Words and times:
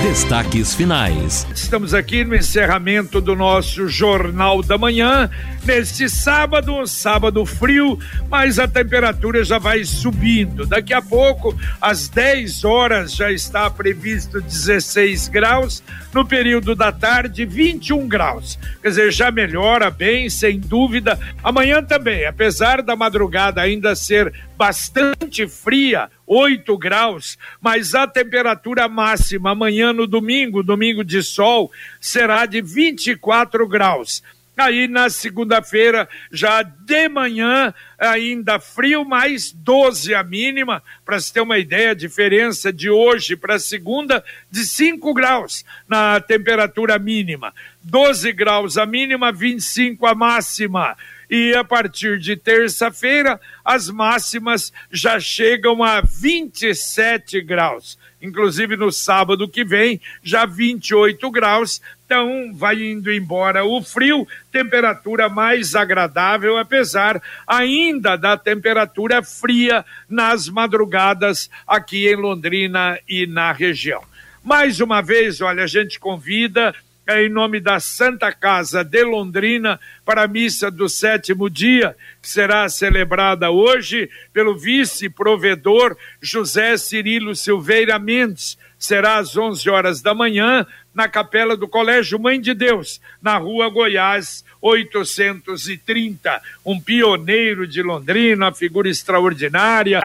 Destaques 0.00 0.74
finais. 0.74 1.46
Estamos 1.54 1.92
aqui 1.92 2.24
no 2.24 2.34
encerramento 2.34 3.20
do 3.20 3.36
nosso 3.36 3.86
Jornal 3.88 4.62
da 4.62 4.78
Manhã. 4.78 5.28
Neste 5.64 6.08
sábado, 6.08 6.84
sábado 6.86 7.46
frio, 7.46 7.98
mas 8.28 8.58
a 8.58 8.66
temperatura 8.66 9.44
já 9.44 9.58
vai 9.58 9.84
subindo. 9.84 10.66
Daqui 10.66 10.92
a 10.92 11.00
pouco, 11.00 11.56
às 11.80 12.08
10 12.08 12.64
horas, 12.64 13.14
já 13.14 13.30
está 13.30 13.70
previsto 13.70 14.40
16 14.40 15.28
graus. 15.28 15.82
No 16.12 16.26
período 16.26 16.74
da 16.74 16.90
tarde, 16.90 17.44
21 17.44 18.08
graus. 18.08 18.58
Quer 18.82 18.88
dizer, 18.88 19.12
já 19.12 19.30
melhora 19.30 19.90
bem, 19.90 20.28
sem 20.28 20.58
dúvida. 20.58 21.18
Amanhã 21.44 21.82
também, 21.82 22.26
apesar 22.26 22.82
da 22.82 22.96
madrugada 22.96 23.60
ainda 23.60 23.94
ser 23.94 24.32
bastante 24.62 25.48
fria, 25.48 26.08
8 26.24 26.78
graus, 26.78 27.36
mas 27.60 27.96
a 27.96 28.06
temperatura 28.06 28.88
máxima 28.88 29.50
amanhã 29.50 29.92
no 29.92 30.06
domingo, 30.06 30.62
domingo 30.62 31.02
de 31.02 31.20
sol, 31.20 31.72
será 32.00 32.46
de 32.46 32.62
24 32.62 33.66
graus. 33.66 34.22
Aí 34.56 34.86
na 34.86 35.10
segunda-feira, 35.10 36.08
já 36.30 36.62
de 36.62 37.08
manhã, 37.08 37.74
ainda 37.98 38.60
frio, 38.60 39.04
mais 39.04 39.50
12 39.50 40.14
a 40.14 40.22
mínima. 40.22 40.80
Para 41.04 41.18
se 41.18 41.32
ter 41.32 41.40
uma 41.40 41.58
ideia, 41.58 41.90
a 41.90 41.94
diferença 41.94 42.72
de 42.72 42.88
hoje 42.88 43.34
para 43.34 43.58
segunda, 43.58 44.22
de 44.48 44.64
5 44.64 45.12
graus 45.12 45.64
na 45.88 46.20
temperatura 46.20 47.00
mínima. 47.00 47.52
12 47.82 48.30
graus 48.30 48.78
a 48.78 48.86
mínima, 48.86 49.32
25 49.32 50.06
a 50.06 50.14
máxima 50.14 50.96
e 51.32 51.54
a 51.54 51.64
partir 51.64 52.18
de 52.18 52.36
terça-feira 52.36 53.40
as 53.64 53.88
máximas 53.88 54.70
já 54.90 55.18
chegam 55.18 55.82
a 55.82 56.02
27 56.02 57.40
graus. 57.40 57.98
Inclusive 58.20 58.76
no 58.76 58.92
sábado 58.92 59.48
que 59.48 59.64
vem, 59.64 59.98
já 60.22 60.44
28 60.44 61.30
graus. 61.30 61.80
Então 62.04 62.52
vai 62.54 62.82
indo 62.82 63.10
embora 63.10 63.64
o 63.64 63.82
frio, 63.82 64.28
temperatura 64.52 65.30
mais 65.30 65.74
agradável, 65.74 66.58
apesar 66.58 67.20
ainda 67.46 68.14
da 68.14 68.36
temperatura 68.36 69.22
fria 69.22 69.86
nas 70.10 70.50
madrugadas 70.50 71.48
aqui 71.66 72.06
em 72.08 72.14
Londrina 72.14 72.98
e 73.08 73.26
na 73.26 73.52
região. 73.52 74.02
Mais 74.44 74.80
uma 74.80 75.00
vez, 75.00 75.40
olha, 75.40 75.64
a 75.64 75.66
gente 75.66 75.98
convida 75.98 76.74
em 77.08 77.28
nome 77.28 77.58
da 77.60 77.80
Santa 77.80 78.32
Casa 78.32 78.84
de 78.84 79.02
Londrina 79.02 79.80
para 80.04 80.22
a 80.22 80.28
missa 80.28 80.70
do 80.70 80.88
sétimo 80.88 81.50
dia, 81.50 81.96
que 82.20 82.28
será 82.28 82.68
celebrada 82.68 83.50
hoje 83.50 84.08
pelo 84.32 84.56
vice-provedor 84.56 85.96
José 86.20 86.76
Cirilo 86.76 87.34
Silveira 87.34 87.98
Mendes. 87.98 88.56
Será 88.78 89.18
às 89.18 89.36
11 89.36 89.68
horas 89.68 90.02
da 90.02 90.14
manhã 90.14 90.66
na 90.94 91.08
capela 91.08 91.56
do 91.56 91.68
Colégio 91.68 92.18
Mãe 92.18 92.40
de 92.40 92.54
Deus, 92.54 93.00
na 93.20 93.36
rua 93.36 93.68
Goiás 93.68 94.44
830. 94.60 96.40
Um 96.64 96.80
pioneiro 96.80 97.66
de 97.66 97.82
Londrina, 97.82 98.46
uma 98.46 98.52
figura 98.52 98.88
extraordinária, 98.88 100.02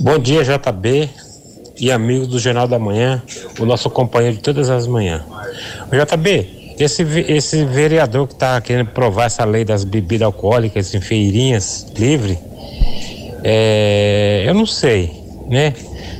Bom 0.00 0.18
dia, 0.18 0.42
JB 0.44 1.10
e 1.78 1.90
amigos 1.90 2.28
do 2.28 2.38
Jornal 2.38 2.68
da 2.68 2.78
Manhã, 2.78 3.20
o 3.58 3.66
nosso 3.66 3.90
companheiro 3.90 4.36
de 4.36 4.42
todas 4.42 4.70
as 4.70 4.86
manhãs. 4.86 5.22
JB, 5.90 6.61
Esse, 6.82 7.02
esse 7.28 7.64
vereador 7.64 8.26
que 8.26 8.34
está 8.34 8.60
querendo 8.60 8.88
provar 8.88 9.26
essa 9.26 9.44
lei 9.44 9.64
das 9.64 9.84
bebidas 9.84 10.26
alcoólicas 10.26 10.92
em 10.94 11.00
feirinhas 11.00 11.86
livre, 11.96 12.38
é, 13.44 14.44
eu 14.46 14.54
não 14.54 14.66
sei, 14.66 15.12
né? 15.48 15.72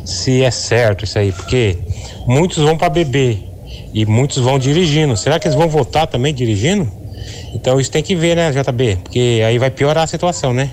Se 0.05 0.43
é 0.43 0.50
certo 0.50 1.05
isso 1.05 1.19
aí, 1.19 1.32
porque 1.32 1.79
muitos 2.26 2.59
vão 2.59 2.76
para 2.76 2.88
beber 2.88 3.43
e 3.93 4.06
muitos 4.06 4.38
vão 4.38 4.59
dirigindo. 4.59 5.17
Será 5.17 5.38
que 5.38 5.47
eles 5.47 5.56
vão 5.56 5.69
votar 5.69 6.06
também 6.06 6.32
dirigindo? 6.32 6.91
Então 7.55 7.81
isso 7.81 7.91
tem 7.91 8.03
que 8.03 8.15
ver, 8.15 8.37
né, 8.37 8.50
JB? 8.50 8.99
Porque 9.03 9.43
aí 9.47 9.58
vai 9.58 9.70
piorar 9.70 10.05
a 10.05 10.06
situação, 10.06 10.53
né? 10.53 10.70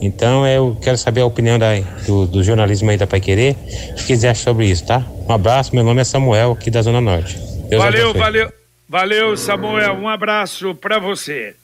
Então 0.00 0.46
eu 0.46 0.76
quero 0.80 0.96
saber 0.96 1.20
a 1.22 1.26
opinião 1.26 1.58
da, 1.58 1.72
do, 2.06 2.26
do 2.26 2.42
jornalismo 2.42 2.90
aí 2.90 2.96
da 2.96 3.06
Pai 3.06 3.20
Querer. 3.20 3.56
O 3.90 3.94
que 3.94 4.04
quiser 4.04 4.34
sobre 4.36 4.66
isso, 4.66 4.84
tá? 4.84 5.04
Um 5.28 5.32
abraço, 5.32 5.74
meu 5.74 5.84
nome 5.84 6.00
é 6.00 6.04
Samuel, 6.04 6.52
aqui 6.52 6.70
da 6.70 6.82
Zona 6.82 7.00
Norte. 7.00 7.38
Deus 7.68 7.82
valeu, 7.82 8.12
valeu, 8.12 8.52
valeu, 8.92 9.34
Samuel. 9.38 9.94
Um 9.94 10.06
abraço 10.06 10.74
para 10.74 10.98
você. 10.98 11.56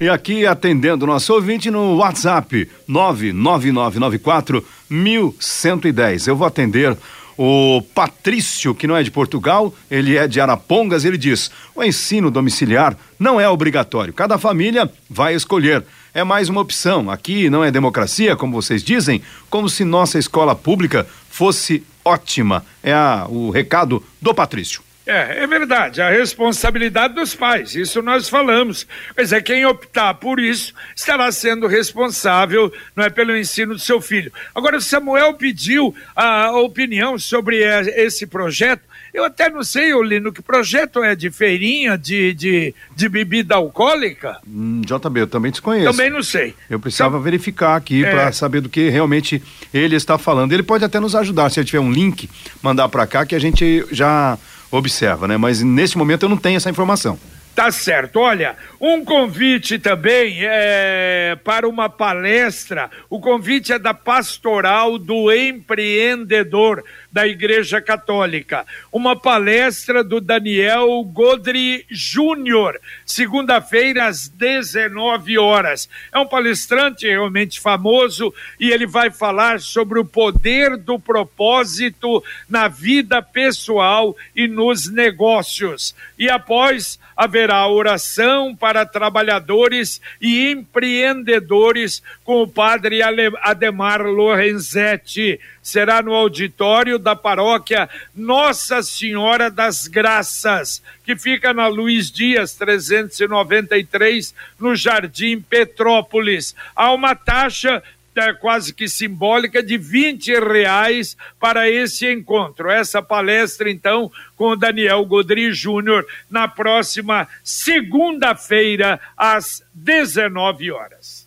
E 0.00 0.08
aqui 0.08 0.46
atendendo 0.46 1.06
nosso 1.06 1.34
ouvinte 1.34 1.70
no 1.70 1.96
WhatsApp 1.96 2.70
99994 2.86 4.66
1110. 4.88 6.26
Eu 6.26 6.36
vou 6.36 6.46
atender 6.46 6.96
o 7.36 7.82
Patrício, 7.94 8.74
que 8.74 8.86
não 8.86 8.96
é 8.96 9.02
de 9.02 9.10
Portugal, 9.10 9.74
ele 9.90 10.16
é 10.16 10.26
de 10.26 10.40
Arapongas, 10.40 11.04
ele 11.04 11.18
diz: 11.18 11.50
o 11.74 11.84
ensino 11.84 12.30
domiciliar 12.30 12.96
não 13.18 13.38
é 13.38 13.46
obrigatório, 13.46 14.14
cada 14.14 14.38
família 14.38 14.90
vai 15.10 15.34
escolher. 15.34 15.84
É 16.14 16.24
mais 16.24 16.48
uma 16.48 16.62
opção. 16.62 17.10
Aqui 17.10 17.50
não 17.50 17.62
é 17.62 17.70
democracia, 17.70 18.34
como 18.34 18.60
vocês 18.60 18.82
dizem, 18.82 19.20
como 19.50 19.68
se 19.68 19.84
nossa 19.84 20.18
escola 20.18 20.54
pública 20.56 21.06
fosse 21.28 21.84
ótima. 22.02 22.64
É 22.82 22.94
a, 22.94 23.26
o 23.28 23.50
recado 23.50 24.02
do 24.20 24.34
Patrício. 24.34 24.87
É, 25.08 25.42
é 25.42 25.46
verdade, 25.46 26.02
a 26.02 26.10
responsabilidade 26.10 27.14
dos 27.14 27.34
pais, 27.34 27.74
isso 27.74 28.02
nós 28.02 28.28
falamos. 28.28 28.86
Mas 29.16 29.32
é 29.32 29.40
quem 29.40 29.64
optar 29.64 30.12
por 30.12 30.38
isso 30.38 30.74
estará 30.94 31.32
sendo 31.32 31.66
responsável, 31.66 32.70
não 32.94 33.02
é, 33.02 33.08
pelo 33.08 33.34
ensino 33.34 33.72
do 33.72 33.80
seu 33.80 34.02
filho. 34.02 34.30
Agora, 34.54 34.76
o 34.76 34.82
Samuel 34.82 35.32
pediu 35.32 35.94
a 36.14 36.52
opinião 36.58 37.18
sobre 37.18 37.62
esse 37.96 38.26
projeto. 38.26 38.82
Eu 39.14 39.24
até 39.24 39.48
não 39.48 39.64
sei, 39.64 39.94
Olino, 39.94 40.30
que 40.30 40.42
projeto 40.42 41.02
é 41.02 41.16
de 41.16 41.30
feirinha 41.30 41.96
de, 41.96 42.34
de, 42.34 42.74
de 42.94 43.08
bebida 43.08 43.54
alcoólica? 43.54 44.36
Hum, 44.46 44.82
JB, 44.84 45.20
eu 45.20 45.26
também 45.26 45.50
desconheço. 45.50 45.90
Também 45.90 46.10
não 46.10 46.22
sei. 46.22 46.54
Eu 46.68 46.78
precisava 46.78 47.16
então, 47.16 47.22
verificar 47.22 47.76
aqui 47.76 48.04
é... 48.04 48.10
para 48.10 48.30
saber 48.32 48.60
do 48.60 48.68
que 48.68 48.90
realmente 48.90 49.42
ele 49.72 49.96
está 49.96 50.18
falando. 50.18 50.52
Ele 50.52 50.62
pode 50.62 50.84
até 50.84 51.00
nos 51.00 51.16
ajudar, 51.16 51.48
se 51.48 51.58
ele 51.58 51.66
tiver 51.66 51.80
um 51.80 51.90
link, 51.90 52.28
mandar 52.62 52.90
para 52.90 53.06
cá 53.06 53.24
que 53.24 53.34
a 53.34 53.38
gente 53.38 53.86
já 53.90 54.38
observa, 54.70 55.26
né? 55.28 55.36
Mas 55.36 55.62
nesse 55.62 55.96
momento 55.96 56.24
eu 56.24 56.28
não 56.28 56.36
tenho 56.36 56.56
essa 56.56 56.70
informação. 56.70 57.18
Tá 57.58 57.72
certo. 57.72 58.20
Olha, 58.20 58.56
um 58.80 59.04
convite 59.04 59.80
também 59.80 60.38
é 60.42 61.36
para 61.42 61.68
uma 61.68 61.88
palestra. 61.88 62.88
O 63.10 63.18
convite 63.18 63.72
é 63.72 63.80
da 63.80 63.92
Pastoral 63.92 64.96
do 64.96 65.32
Empreendedor 65.32 66.84
da 67.10 67.26
Igreja 67.26 67.80
Católica. 67.80 68.64
Uma 68.92 69.16
palestra 69.18 70.04
do 70.04 70.20
Daniel 70.20 71.02
Godri 71.02 71.84
Júnior, 71.90 72.80
segunda-feira 73.04 74.06
às 74.06 74.28
19 74.28 75.36
horas. 75.36 75.88
É 76.12 76.18
um 76.20 76.26
palestrante 76.26 77.08
realmente 77.08 77.58
famoso 77.58 78.32
e 78.60 78.70
ele 78.70 78.86
vai 78.86 79.10
falar 79.10 79.58
sobre 79.58 79.98
o 79.98 80.04
poder 80.04 80.76
do 80.76 80.96
propósito 80.96 82.22
na 82.48 82.68
vida 82.68 83.20
pessoal 83.20 84.16
e 84.36 84.46
nos 84.46 84.88
negócios. 84.88 85.92
E 86.16 86.30
após 86.30 87.00
haverá 87.18 87.47
oração 87.66 88.54
para 88.54 88.84
trabalhadores 88.84 90.00
e 90.20 90.50
empreendedores 90.50 92.02
com 92.24 92.42
o 92.42 92.48
padre 92.48 93.00
Ademar 93.42 94.02
Lorenzetti. 94.02 95.40
Será 95.62 96.02
no 96.02 96.14
auditório 96.14 96.98
da 96.98 97.14
paróquia 97.14 97.88
Nossa 98.14 98.82
Senhora 98.82 99.50
das 99.50 99.86
Graças, 99.86 100.82
que 101.04 101.16
fica 101.16 101.52
na 101.52 101.66
Luiz 101.66 102.10
Dias 102.10 102.54
393, 102.54 104.34
no 104.58 104.74
Jardim 104.74 105.40
Petrópolis. 105.40 106.54
Há 106.74 106.92
uma 106.92 107.14
taxa 107.14 107.82
é 108.20 108.34
quase 108.34 108.74
que 108.74 108.88
simbólica 108.88 109.62
de 109.62 109.78
20 109.78 110.38
reais 110.40 111.16
para 111.38 111.70
esse 111.70 112.10
encontro. 112.10 112.70
Essa 112.70 113.02
palestra, 113.02 113.70
então, 113.70 114.10
com 114.36 114.50
o 114.50 114.56
Daniel 114.56 115.04
Godri 115.04 115.52
Júnior, 115.52 116.06
na 116.30 116.48
próxima 116.48 117.28
segunda-feira, 117.42 119.00
às 119.16 119.62
19 119.74 120.70
horas. 120.70 121.26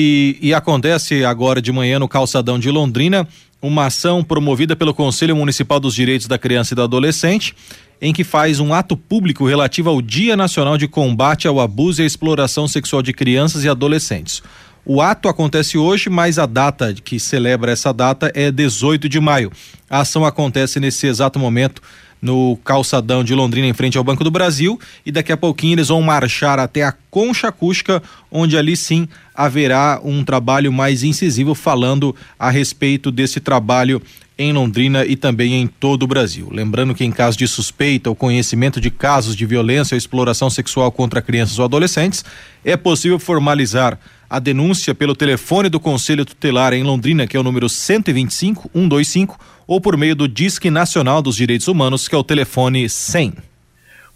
E, 0.00 0.36
e, 0.40 0.52
acontece 0.52 1.24
agora 1.24 1.62
de 1.62 1.70
manhã 1.70 2.00
no 2.00 2.08
calçadão 2.08 2.58
de 2.58 2.68
Londrina 2.68 3.28
uma 3.62 3.86
ação 3.86 4.22
promovida 4.22 4.76
pelo 4.76 4.92
Conselho 4.92 5.36
Municipal 5.36 5.80
dos 5.80 5.94
Direitos 5.94 6.26
da 6.26 6.36
Criança 6.36 6.74
e 6.74 6.76
do 6.76 6.82
Adolescente, 6.82 7.54
em 8.00 8.12
que 8.12 8.22
faz 8.22 8.60
um 8.60 8.74
ato 8.74 8.94
público 8.94 9.46
relativo 9.46 9.88
ao 9.88 10.02
Dia 10.02 10.36
Nacional 10.36 10.76
de 10.76 10.86
Combate 10.86 11.48
ao 11.48 11.58
Abuso 11.60 12.02
e 12.02 12.04
à 12.04 12.06
Exploração 12.06 12.68
Sexual 12.68 13.02
de 13.02 13.14
Crianças 13.14 13.64
e 13.64 13.68
Adolescentes. 13.68 14.42
O 14.86 15.00
ato 15.00 15.28
acontece 15.28 15.78
hoje, 15.78 16.10
mas 16.10 16.38
a 16.38 16.44
data 16.44 16.92
que 16.92 17.18
celebra 17.18 17.72
essa 17.72 17.90
data 17.90 18.30
é 18.34 18.50
18 18.50 19.08
de 19.08 19.18
maio. 19.18 19.50
A 19.88 20.00
ação 20.00 20.26
acontece 20.26 20.78
nesse 20.78 21.06
exato 21.06 21.38
momento 21.38 21.80
no 22.20 22.56
calçadão 22.64 23.24
de 23.24 23.34
Londrina, 23.34 23.66
em 23.66 23.72
frente 23.72 23.96
ao 23.96 24.04
Banco 24.04 24.24
do 24.24 24.30
Brasil, 24.30 24.80
e 25.04 25.12
daqui 25.12 25.30
a 25.30 25.36
pouquinho 25.36 25.74
eles 25.74 25.88
vão 25.88 26.00
marchar 26.00 26.58
até 26.58 26.82
a 26.82 26.94
Concha 27.10 27.48
Acústica, 27.48 28.02
onde 28.30 28.56
ali 28.56 28.76
sim 28.76 29.08
haverá 29.34 30.00
um 30.02 30.24
trabalho 30.24 30.72
mais 30.72 31.02
incisivo 31.02 31.54
falando 31.54 32.14
a 32.38 32.50
respeito 32.50 33.10
desse 33.10 33.40
trabalho 33.40 34.00
em 34.36 34.52
Londrina 34.52 35.04
e 35.04 35.16
também 35.16 35.54
em 35.54 35.66
todo 35.66 36.02
o 36.02 36.06
Brasil. 36.06 36.48
Lembrando 36.50 36.94
que 36.94 37.04
em 37.04 37.12
caso 37.12 37.38
de 37.38 37.46
suspeita 37.46 38.10
ou 38.10 38.16
conhecimento 38.16 38.80
de 38.80 38.90
casos 38.90 39.36
de 39.36 39.46
violência 39.46 39.94
ou 39.94 39.98
exploração 39.98 40.50
sexual 40.50 40.90
contra 40.90 41.22
crianças 41.22 41.58
ou 41.58 41.64
adolescentes, 41.64 42.24
é 42.64 42.76
possível 42.76 43.18
formalizar 43.18 43.98
a 44.28 44.38
denúncia 44.40 44.94
pelo 44.94 45.14
telefone 45.14 45.68
do 45.68 45.78
Conselho 45.78 46.24
Tutelar 46.24 46.72
em 46.72 46.82
Londrina, 46.82 47.26
que 47.26 47.36
é 47.36 47.40
o 47.40 47.44
número 47.44 47.68
125 47.68 48.70
125, 48.72 49.38
ou 49.66 49.80
por 49.80 49.96
meio 49.96 50.16
do 50.16 50.26
Disque 50.26 50.70
Nacional 50.70 51.22
dos 51.22 51.36
Direitos 51.36 51.68
Humanos, 51.68 52.08
que 52.08 52.14
é 52.14 52.18
o 52.18 52.24
telefone 52.24 52.88
100. 52.88 53.34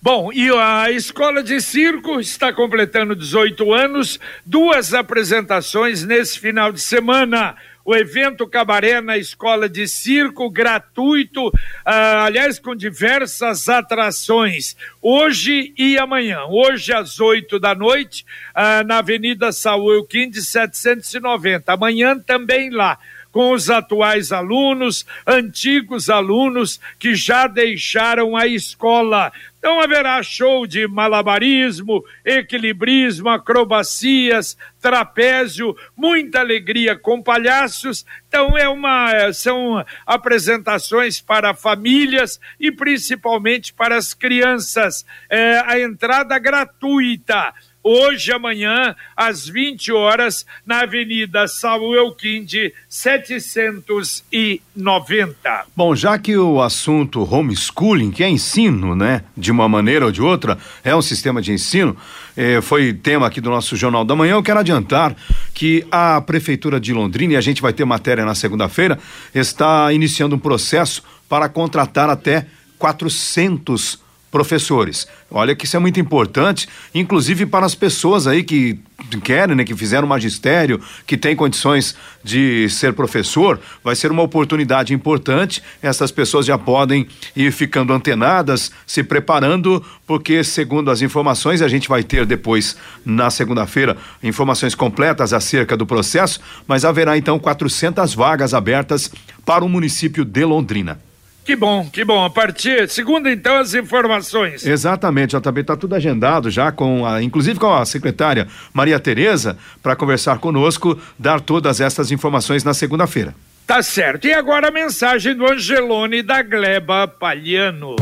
Bom, 0.01 0.33
e 0.33 0.49
a 0.51 0.91
Escola 0.93 1.43
de 1.43 1.61
Circo 1.61 2.21
está 2.21 2.53
completando 2.53 3.17
18 3.17 3.73
anos, 3.73 4.21
duas 4.47 4.95
apresentações 4.95 6.05
nesse 6.05 6.39
final 6.39 6.73
de 6.73 6.81
semana 6.81 7.57
o 7.89 7.97
evento 7.97 8.47
Cabaré 8.47 9.01
na 9.01 9.17
Escola 9.17 9.67
de 9.67 9.89
Circo, 9.89 10.51
gratuito, 10.51 11.51
ah, 11.83 12.27
aliás, 12.27 12.59
com 12.59 12.77
diversas 12.77 13.67
atrações, 13.67 14.77
hoje 15.01 15.73
e 15.75 15.97
amanhã. 15.97 16.45
Hoje 16.51 16.93
às 16.93 17.19
8 17.19 17.59
da 17.59 17.75
noite, 17.75 18.27
ah, 18.55 18.85
na 18.85 18.99
Avenida 18.99 19.53
Saúl 19.53 20.05
Quinde 20.05 20.43
790. 20.43 21.73
Amanhã 21.73 22.19
também 22.19 22.69
lá 22.69 22.99
com 23.33 23.53
os 23.53 23.71
atuais 23.71 24.33
alunos, 24.33 25.07
antigos 25.27 26.11
alunos 26.11 26.79
que 26.99 27.15
já 27.15 27.47
deixaram 27.47 28.37
a 28.37 28.47
escola. 28.47 29.33
Então 29.69 29.83
haverá 29.83 30.23
show 30.23 30.67
de 30.67 30.89
malabarismo, 30.89 32.03
equilibrismo, 32.25 33.29
acrobacias, 33.29 34.57
trapézio, 34.81 35.77
muita 35.95 36.41
alegria 36.41 36.99
com 36.99 37.23
palhaços. 37.23 38.07
Então 38.27 38.57
é 38.57 38.67
uma 38.67 39.31
são 39.35 39.85
apresentações 40.07 41.21
para 41.21 41.53
famílias 41.53 42.41
e 42.59 42.73
principalmente 42.73 43.75
para 43.75 43.99
as 43.99 44.15
crianças. 44.15 45.05
É, 45.29 45.63
a 45.67 45.79
entrada 45.79 46.39
gratuita 46.39 47.53
hoje, 47.89 48.31
amanhã, 48.31 48.95
às 49.17 49.49
20 49.49 49.91
horas, 49.93 50.45
na 50.67 50.83
Avenida 50.83 51.49
Samuel 51.49 52.13
Quinde, 52.13 52.75
790. 52.87 55.65
Bom, 55.75 55.97
já 55.97 56.19
que 56.19 56.37
o 56.37 56.61
assunto 56.61 57.23
homeschooling, 57.23 58.11
que 58.11 58.23
é 58.23 58.29
ensino, 58.29 58.95
né, 58.95 59.25
de 59.35 59.51
uma 59.51 59.67
maneira 59.67 60.05
ou 60.05 60.13
de 60.13 60.21
outra, 60.21 60.59
é 60.85 60.95
um 60.95 61.01
sistema 61.01 61.41
de 61.41 61.51
ensino, 61.51 61.97
eh, 62.37 62.61
foi 62.61 62.93
tema 62.93 63.27
aqui 63.27 63.41
do 63.41 63.49
nosso 63.49 63.75
Jornal 63.75 64.05
da 64.05 64.15
Manhã, 64.15 64.35
eu 64.35 64.43
quero 64.43 64.61
adiantar 64.61 65.17
que 65.55 65.87
a 65.91 66.21
Prefeitura 66.21 66.79
de 66.79 66.93
Londrina, 66.93 67.33
e 67.33 67.37
a 67.37 67.41
gente 67.41 67.63
vai 67.63 67.73
ter 67.73 67.87
matéria 67.87 68.27
na 68.27 68.35
segunda-feira, 68.35 68.99
está 69.35 69.91
iniciando 69.95 70.37
um 70.37 70.39
processo 70.39 71.03
para 71.27 71.49
contratar 71.49 72.11
até 72.11 72.45
400 72.79 74.07
professores. 74.31 75.07
Olha 75.31 75.55
que 75.55 75.65
isso 75.65 75.77
é 75.77 75.81
muito 75.81 75.99
importante, 76.01 76.69
inclusive 76.95 77.47
para 77.47 77.67
as 77.67 77.75
pessoas 77.75 78.27
aí 78.27 78.43
que 78.43 78.79
querem, 79.23 79.55
né, 79.55 79.65
que 79.65 79.75
fizeram 79.75 80.09
magistério, 80.09 80.81
que 81.07 81.17
têm 81.17 81.37
condições 81.37 81.95
de 82.23 82.69
ser 82.69 82.93
professor, 82.93 83.61
vai 83.83 83.95
ser 83.95 84.11
uma 84.11 84.23
oportunidade 84.23 84.93
importante. 84.93 85.63
Essas 85.81 86.11
pessoas 86.11 86.45
já 86.45 86.59
podem 86.59 87.07
ir 87.35 87.53
ficando 87.53 87.93
antenadas, 87.93 88.73
se 88.87 89.03
preparando, 89.03 89.85
porque 90.07 90.43
segundo 90.43 90.91
as 90.91 91.01
informações, 91.01 91.63
a 91.63 91.69
gente 91.69 91.89
vai 91.89 92.03
ter 92.03 92.27
depois 92.27 92.77
na 93.05 93.31
segunda-feira 93.31 93.97
informações 94.23 94.75
completas 94.75 95.33
acerca 95.33 95.77
do 95.77 95.87
processo, 95.87 96.41
mas 96.67 96.85
haverá 96.85 97.17
então 97.17 97.39
400 97.39 98.15
vagas 98.15 98.53
abertas 98.53 99.11
para 99.47 99.65
o 99.65 99.69
município 99.69 100.25
de 100.25 100.45
Londrina. 100.45 101.08
Que 101.49 101.57
bom, 101.57 101.89
que 101.91 102.05
bom. 102.05 102.23
A 102.23 102.29
partir, 102.29 102.91
segunda 102.91 103.33
então, 103.33 103.57
as 103.57 103.73
informações. 103.73 104.67
Exatamente, 104.67 105.33
já 105.33 105.41
também 105.41 105.63
está 105.63 105.75
tudo 105.75 105.95
agendado 105.95 106.51
já 106.51 106.71
com 106.71 107.07
a, 107.07 107.23
inclusive 107.23 107.59
com 107.59 107.73
a 107.73 107.87
secretária 107.87 108.47
Maria 108.71 109.01
Tereza, 109.01 109.57
para 109.83 109.97
conversar 109.97 110.41
conosco, 110.41 111.01
dar 111.19 111.41
todas 111.41 111.81
essas 111.81 112.13
informações 112.13 112.65
na 112.65 112.75
segunda-feira. 112.75 113.35
Tá 113.67 113.83
certo. 113.83 114.27
E 114.27 114.35
agora 114.35 114.69
a 114.69 114.71
mensagem 114.71 115.35
do 115.35 115.51
Angelone 115.51 116.23
da 116.23 116.43
Gleba 116.43 117.09
Palhano. 117.09 117.97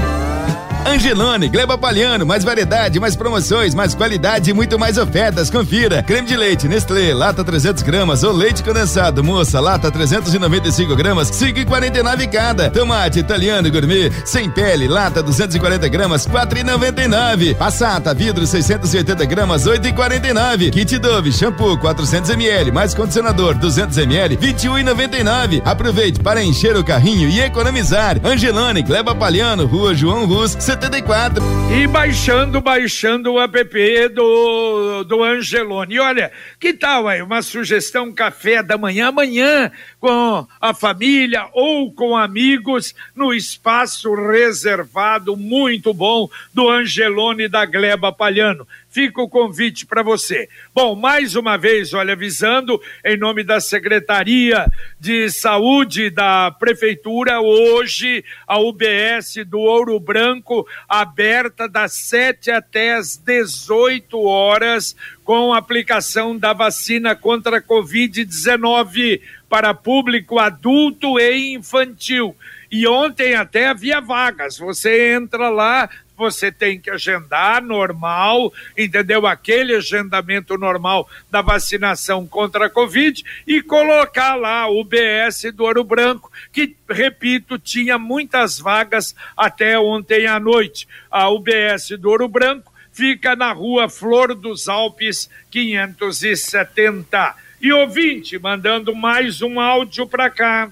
Angelone, 0.86 1.48
Gleba 1.48 1.76
Palhano, 1.76 2.24
mais 2.24 2.44
variedade, 2.44 3.00
mais 3.00 3.16
promoções, 3.16 3.74
mais 3.74 3.92
qualidade 3.92 4.50
e 4.50 4.54
muito 4.54 4.78
mais 4.78 4.96
ofertas. 4.96 5.50
Confira. 5.50 6.00
Creme 6.04 6.28
de 6.28 6.36
leite 6.36 6.68
Nestlé, 6.68 7.12
lata 7.12 7.42
300 7.42 7.82
gramas 7.82 8.22
ou 8.22 8.32
leite 8.32 8.62
condensado, 8.62 9.22
moça, 9.24 9.58
lata 9.58 9.90
395 9.90 10.94
gramas, 10.94 11.28
5,49 11.32 12.28
cada. 12.30 12.70
Tomate 12.70 13.18
italiano 13.18 13.68
gourmet, 13.68 14.12
sem 14.24 14.48
pele, 14.48 14.86
lata 14.86 15.24
240 15.24 15.88
gramas, 15.88 16.24
4,99. 16.26 17.56
Passata, 17.56 18.14
vidro 18.14 18.46
680 18.46 19.24
gramas, 19.24 19.66
8,49. 19.66 20.70
Kit 20.70 20.98
Dove, 20.98 21.32
shampoo 21.32 21.76
400 21.78 22.30
ml, 22.30 22.70
mais 22.70 22.94
condicionador 22.94 23.54
200 23.54 23.98
ml, 23.98 24.36
21,99. 24.36 25.62
Aproveite 25.64 26.20
para 26.20 26.44
encher 26.44 26.76
o 26.76 26.84
carrinho 26.84 27.28
e 27.28 27.40
economizar. 27.40 28.20
Angelone, 28.24 28.82
Gleba 28.82 29.16
Palhano, 29.16 29.66
Rua 29.66 29.92
João 29.92 30.26
Rus, 30.26 30.56
74. 30.76 31.42
E 31.74 31.86
baixando, 31.86 32.60
baixando 32.60 33.32
o 33.32 33.40
app 33.40 34.08
do, 34.10 35.04
do 35.04 35.22
Angelone. 35.22 35.94
E 35.94 35.98
olha, 35.98 36.30
que 36.60 36.74
tal 36.74 37.08
aí 37.08 37.22
uma 37.22 37.40
sugestão 37.40 38.12
café 38.12 38.62
da 38.62 38.76
manhã, 38.76 39.08
amanhã 39.08 39.72
com 39.98 40.46
a 40.60 40.74
família 40.74 41.48
ou 41.54 41.90
com 41.90 42.14
amigos 42.14 42.94
no 43.14 43.32
espaço 43.32 44.14
reservado 44.14 45.34
muito 45.34 45.94
bom 45.94 46.28
do 46.52 46.68
Angelone 46.68 47.48
da 47.48 47.64
Gleba 47.64 48.12
Palhano 48.12 48.66
fica 48.96 49.20
o 49.20 49.28
convite 49.28 49.84
para 49.84 50.02
você. 50.02 50.48
Bom, 50.74 50.96
mais 50.96 51.36
uma 51.36 51.58
vez, 51.58 51.92
olha, 51.92 52.14
avisando 52.14 52.80
em 53.04 53.14
nome 53.14 53.44
da 53.44 53.60
Secretaria 53.60 54.66
de 54.98 55.28
Saúde 55.28 56.08
da 56.08 56.50
Prefeitura, 56.50 57.38
hoje 57.38 58.24
a 58.46 58.58
UBS 58.58 59.44
do 59.46 59.58
Ouro 59.58 60.00
Branco 60.00 60.66
aberta 60.88 61.68
das 61.68 61.92
7 61.92 62.50
até 62.50 62.94
as 62.94 63.18
18 63.18 64.18
horas 64.18 64.96
com 65.22 65.52
aplicação 65.52 66.34
da 66.34 66.54
vacina 66.54 67.14
contra 67.14 67.58
a 67.58 67.62
Covid-19 67.62 69.20
para 69.46 69.74
público 69.74 70.38
adulto 70.38 71.20
e 71.20 71.52
infantil. 71.52 72.34
E 72.70 72.86
ontem 72.86 73.34
até 73.34 73.68
havia 73.68 74.00
vagas. 74.00 74.58
Você 74.58 75.12
entra 75.12 75.50
lá, 75.50 75.88
você 76.16 76.50
tem 76.50 76.80
que 76.80 76.90
agendar 76.90 77.62
normal, 77.62 78.52
entendeu? 78.76 79.26
Aquele 79.26 79.76
agendamento 79.76 80.56
normal 80.56 81.08
da 81.30 81.42
vacinação 81.42 82.26
contra 82.26 82.66
a 82.66 82.70
Covid 82.70 83.22
e 83.46 83.62
colocar 83.62 84.34
lá 84.34 84.68
o 84.68 84.82
BS 84.82 85.52
do 85.52 85.64
Ouro 85.64 85.84
Branco, 85.84 86.30
que, 86.52 86.74
repito, 86.88 87.58
tinha 87.58 87.98
muitas 87.98 88.58
vagas 88.58 89.14
até 89.36 89.78
ontem 89.78 90.26
à 90.26 90.40
noite. 90.40 90.88
A 91.10 91.28
UBS 91.30 91.90
do 91.98 92.10
Ouro 92.10 92.28
Branco 92.28 92.72
fica 92.92 93.36
na 93.36 93.52
rua 93.52 93.88
Flor 93.88 94.34
dos 94.34 94.68
Alpes, 94.68 95.28
570. 95.50 97.36
E 97.60 97.72
ouvinte, 97.72 98.38
mandando 98.38 98.94
mais 98.94 99.42
um 99.42 99.58
áudio 99.60 100.06
para 100.06 100.30
cá. 100.30 100.70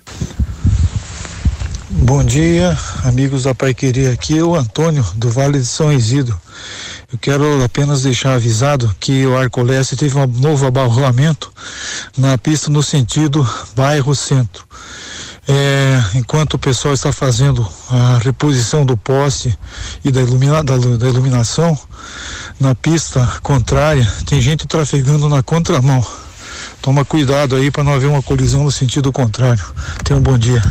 Bom 2.04 2.22
dia, 2.22 2.76
amigos 3.02 3.44
da 3.44 3.54
Paiqueria. 3.54 4.12
Aqui 4.12 4.36
é 4.36 4.44
o 4.44 4.54
Antônio, 4.54 5.02
do 5.14 5.30
Vale 5.30 5.58
de 5.58 5.64
São 5.64 5.90
Isidro. 5.90 6.38
Eu 7.10 7.18
quero 7.18 7.64
apenas 7.64 8.02
deixar 8.02 8.34
avisado 8.34 8.94
que 9.00 9.24
o 9.24 9.34
Arcoleste 9.34 9.96
teve 9.96 10.18
um 10.18 10.26
novo 10.26 10.66
abarroamento 10.66 11.50
na 12.14 12.36
pista 12.36 12.70
no 12.70 12.82
sentido 12.82 13.48
bairro-centro. 13.74 14.66
É, 15.48 16.04
enquanto 16.14 16.54
o 16.54 16.58
pessoal 16.58 16.92
está 16.92 17.10
fazendo 17.10 17.66
a 17.88 18.18
reposição 18.18 18.84
do 18.84 18.98
poste 18.98 19.58
e 20.04 20.10
da, 20.10 20.20
ilumina, 20.20 20.62
da, 20.62 20.76
da 20.76 21.08
iluminação, 21.08 21.76
na 22.60 22.74
pista 22.74 23.26
contrária, 23.42 24.06
tem 24.26 24.42
gente 24.42 24.66
trafegando 24.66 25.26
na 25.26 25.42
contramão. 25.42 26.06
Toma 26.82 27.02
cuidado 27.02 27.56
aí 27.56 27.70
para 27.70 27.82
não 27.82 27.94
haver 27.94 28.10
uma 28.10 28.22
colisão 28.22 28.62
no 28.62 28.70
sentido 28.70 29.10
contrário. 29.10 29.64
Tenha 30.04 30.18
um 30.18 30.22
bom 30.22 30.36
dia. 30.36 30.62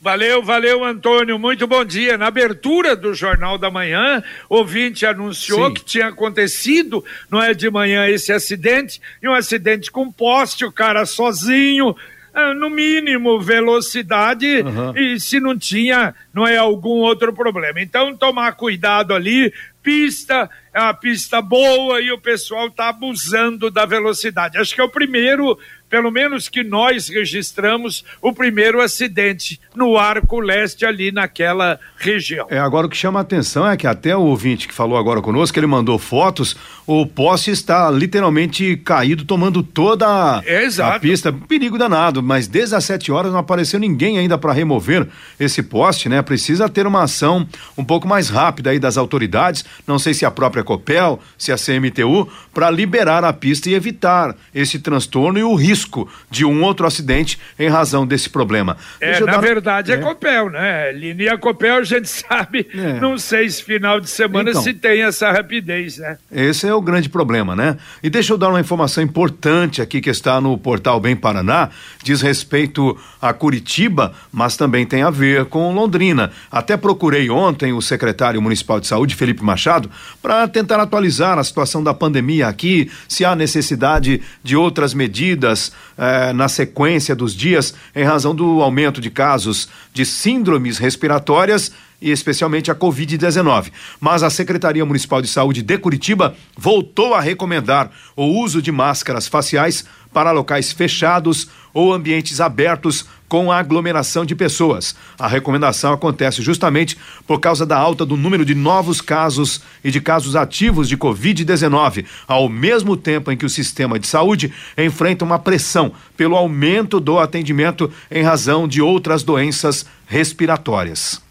Valeu, 0.00 0.40
valeu, 0.42 0.84
Antônio. 0.84 1.38
Muito 1.40 1.66
bom 1.66 1.84
dia. 1.84 2.16
Na 2.16 2.28
abertura 2.28 2.94
do 2.94 3.12
Jornal 3.12 3.58
da 3.58 3.68
Manhã, 3.68 4.22
ouvinte 4.48 5.04
anunciou 5.04 5.66
Sim. 5.68 5.74
que 5.74 5.84
tinha 5.84 6.06
acontecido, 6.06 7.04
não 7.28 7.42
é 7.42 7.52
de 7.52 7.68
manhã, 7.68 8.06
esse 8.06 8.32
acidente, 8.32 9.00
e 9.20 9.28
um 9.28 9.34
acidente 9.34 9.90
com 9.90 10.10
poste, 10.10 10.64
o 10.64 10.70
cara 10.70 11.04
sozinho, 11.04 11.96
ah, 12.32 12.54
no 12.54 12.70
mínimo 12.70 13.40
velocidade, 13.40 14.62
uhum. 14.62 14.96
e 14.96 15.18
se 15.18 15.40
não 15.40 15.58
tinha, 15.58 16.14
não 16.32 16.46
é 16.46 16.56
algum 16.56 17.00
outro 17.00 17.32
problema. 17.32 17.80
Então, 17.80 18.16
tomar 18.16 18.52
cuidado 18.52 19.12
ali, 19.12 19.52
pista, 19.82 20.48
é 20.72 20.80
uma 20.80 20.94
pista 20.94 21.42
boa 21.42 22.00
e 22.00 22.12
o 22.12 22.20
pessoal 22.20 22.68
está 22.68 22.90
abusando 22.90 23.68
da 23.68 23.84
velocidade. 23.84 24.58
Acho 24.58 24.72
que 24.72 24.80
é 24.80 24.84
o 24.84 24.88
primeiro 24.88 25.58
pelo 25.88 26.10
menos 26.10 26.48
que 26.48 26.62
nós 26.62 27.08
registramos 27.08 28.04
o 28.20 28.32
primeiro 28.32 28.80
acidente 28.80 29.60
no 29.74 29.96
arco 29.96 30.40
leste 30.40 30.84
ali 30.84 31.10
naquela 31.10 31.78
região. 31.96 32.46
É, 32.50 32.58
agora 32.58 32.86
o 32.86 32.90
que 32.90 32.96
chama 32.96 33.20
a 33.20 33.22
atenção 33.22 33.68
é 33.68 33.76
que 33.76 33.86
até 33.86 34.16
o 34.16 34.20
ouvinte 34.20 34.68
que 34.68 34.74
falou 34.74 34.98
agora 34.98 35.20
conosco, 35.20 35.58
ele 35.58 35.66
mandou 35.66 35.98
fotos, 35.98 36.56
o 36.86 37.06
poste 37.06 37.50
está 37.50 37.90
literalmente 37.90 38.76
caído, 38.78 39.24
tomando 39.24 39.62
toda 39.62 40.42
é, 40.44 40.66
a 40.82 40.98
pista, 40.98 41.32
perigo 41.32 41.78
danado, 41.78 42.22
mas 42.22 42.46
desde 42.46 42.74
as 42.74 42.84
7 42.84 43.10
horas 43.10 43.32
não 43.32 43.38
apareceu 43.38 43.80
ninguém 43.80 44.18
ainda 44.18 44.36
para 44.36 44.52
remover 44.52 45.06
esse 45.38 45.62
poste, 45.62 46.08
né? 46.08 46.22
Precisa 46.22 46.68
ter 46.68 46.86
uma 46.86 47.02
ação 47.02 47.46
um 47.76 47.84
pouco 47.84 48.06
mais 48.06 48.28
rápida 48.28 48.70
aí 48.70 48.78
das 48.78 48.96
autoridades, 48.96 49.64
não 49.86 49.98
sei 49.98 50.14
se 50.14 50.24
a 50.24 50.30
própria 50.30 50.64
Copel, 50.64 51.20
se 51.36 51.52
a 51.52 51.56
CMTU, 51.56 52.28
para 52.52 52.70
liberar 52.70 53.24
a 53.24 53.32
pista 53.32 53.70
e 53.70 53.74
evitar 53.74 54.34
esse 54.54 54.78
transtorno 54.78 55.38
e 55.38 55.42
o 55.42 55.54
risco 55.54 55.77
risco 55.78 56.08
de 56.28 56.44
um 56.44 56.62
outro 56.62 56.86
acidente 56.86 57.38
em 57.58 57.68
razão 57.68 58.06
desse 58.06 58.28
problema. 58.28 58.76
É, 59.00 59.20
na 59.20 59.32
dar... 59.32 59.40
verdade 59.40 59.92
é. 59.92 59.94
é 59.94 59.98
Copel, 59.98 60.50
né? 60.50 60.92
Linha 60.92 61.38
Copel 61.38 61.76
a 61.76 61.82
gente 61.84 62.08
sabe, 62.10 62.66
é. 62.74 62.98
não 63.00 63.16
sei 63.16 63.48
se 63.48 63.62
final 63.62 64.00
de 64.00 64.10
semana 64.10 64.50
então, 64.50 64.62
se 64.62 64.74
tem 64.74 65.02
essa 65.02 65.30
rapidez, 65.30 65.98
né? 65.98 66.18
Esse 66.30 66.66
é 66.66 66.74
o 66.74 66.80
grande 66.80 67.08
problema, 67.08 67.54
né? 67.54 67.76
E 68.02 68.10
deixa 68.10 68.32
eu 68.32 68.38
dar 68.38 68.48
uma 68.48 68.60
informação 68.60 69.02
importante 69.02 69.80
aqui 69.80 70.00
que 70.00 70.10
está 70.10 70.40
no 70.40 70.58
portal 70.58 71.00
Bem 71.00 71.14
Paraná, 71.14 71.70
diz 72.02 72.20
respeito 72.20 72.98
a 73.20 73.32
Curitiba, 73.32 74.12
mas 74.32 74.56
também 74.56 74.84
tem 74.84 75.02
a 75.02 75.10
ver 75.10 75.46
com 75.46 75.72
Londrina. 75.72 76.30
Até 76.50 76.76
procurei 76.76 77.30
ontem 77.30 77.72
o 77.72 77.80
secretário 77.80 78.40
municipal 78.42 78.80
de 78.80 78.86
saúde, 78.86 79.14
Felipe 79.14 79.42
Machado, 79.42 79.90
para 80.20 80.46
tentar 80.48 80.80
atualizar 80.80 81.38
a 81.38 81.44
situação 81.44 81.82
da 81.82 81.94
pandemia 81.94 82.48
aqui, 82.48 82.90
se 83.08 83.24
há 83.24 83.36
necessidade 83.36 84.22
de 84.42 84.56
outras 84.56 84.94
medidas 84.94 85.67
eh, 85.96 86.32
na 86.32 86.48
sequência 86.48 87.14
dos 87.14 87.34
dias 87.34 87.74
em 87.94 88.04
razão 88.04 88.34
do 88.34 88.62
aumento 88.62 89.00
de 89.00 89.10
casos 89.10 89.68
de 89.92 90.04
síndromes 90.04 90.78
respiratórias 90.78 91.72
e 92.00 92.10
especialmente 92.10 92.70
a 92.70 92.74
Covid-19. 92.74 93.72
Mas 94.00 94.22
a 94.22 94.30
Secretaria 94.30 94.84
Municipal 94.84 95.20
de 95.20 95.28
Saúde 95.28 95.62
de 95.62 95.78
Curitiba 95.78 96.34
voltou 96.56 97.14
a 97.14 97.20
recomendar 97.20 97.90
o 98.16 98.24
uso 98.24 98.62
de 98.62 98.70
máscaras 98.70 99.26
faciais 99.26 99.84
para 100.12 100.32
locais 100.32 100.72
fechados 100.72 101.48
ou 101.74 101.92
ambientes 101.92 102.40
abertos 102.40 103.06
com 103.28 103.52
aglomeração 103.52 104.24
de 104.24 104.34
pessoas. 104.34 104.96
A 105.18 105.28
recomendação 105.28 105.92
acontece 105.92 106.40
justamente 106.40 106.96
por 107.26 107.38
causa 107.40 107.66
da 107.66 107.76
alta 107.76 108.06
do 108.06 108.16
número 108.16 108.44
de 108.44 108.54
novos 108.54 109.02
casos 109.02 109.60
e 109.84 109.90
de 109.90 110.00
casos 110.00 110.34
ativos 110.34 110.88
de 110.88 110.96
Covid-19, 110.96 112.06
ao 112.26 112.48
mesmo 112.48 112.96
tempo 112.96 113.30
em 113.30 113.36
que 113.36 113.44
o 113.44 113.50
sistema 113.50 113.98
de 113.98 114.06
saúde 114.06 114.52
enfrenta 114.78 115.26
uma 115.26 115.38
pressão 115.38 115.92
pelo 116.16 116.36
aumento 116.36 116.98
do 116.98 117.18
atendimento 117.18 117.92
em 118.10 118.22
razão 118.22 118.66
de 118.66 118.80
outras 118.80 119.22
doenças 119.22 119.84
respiratórias. 120.06 121.27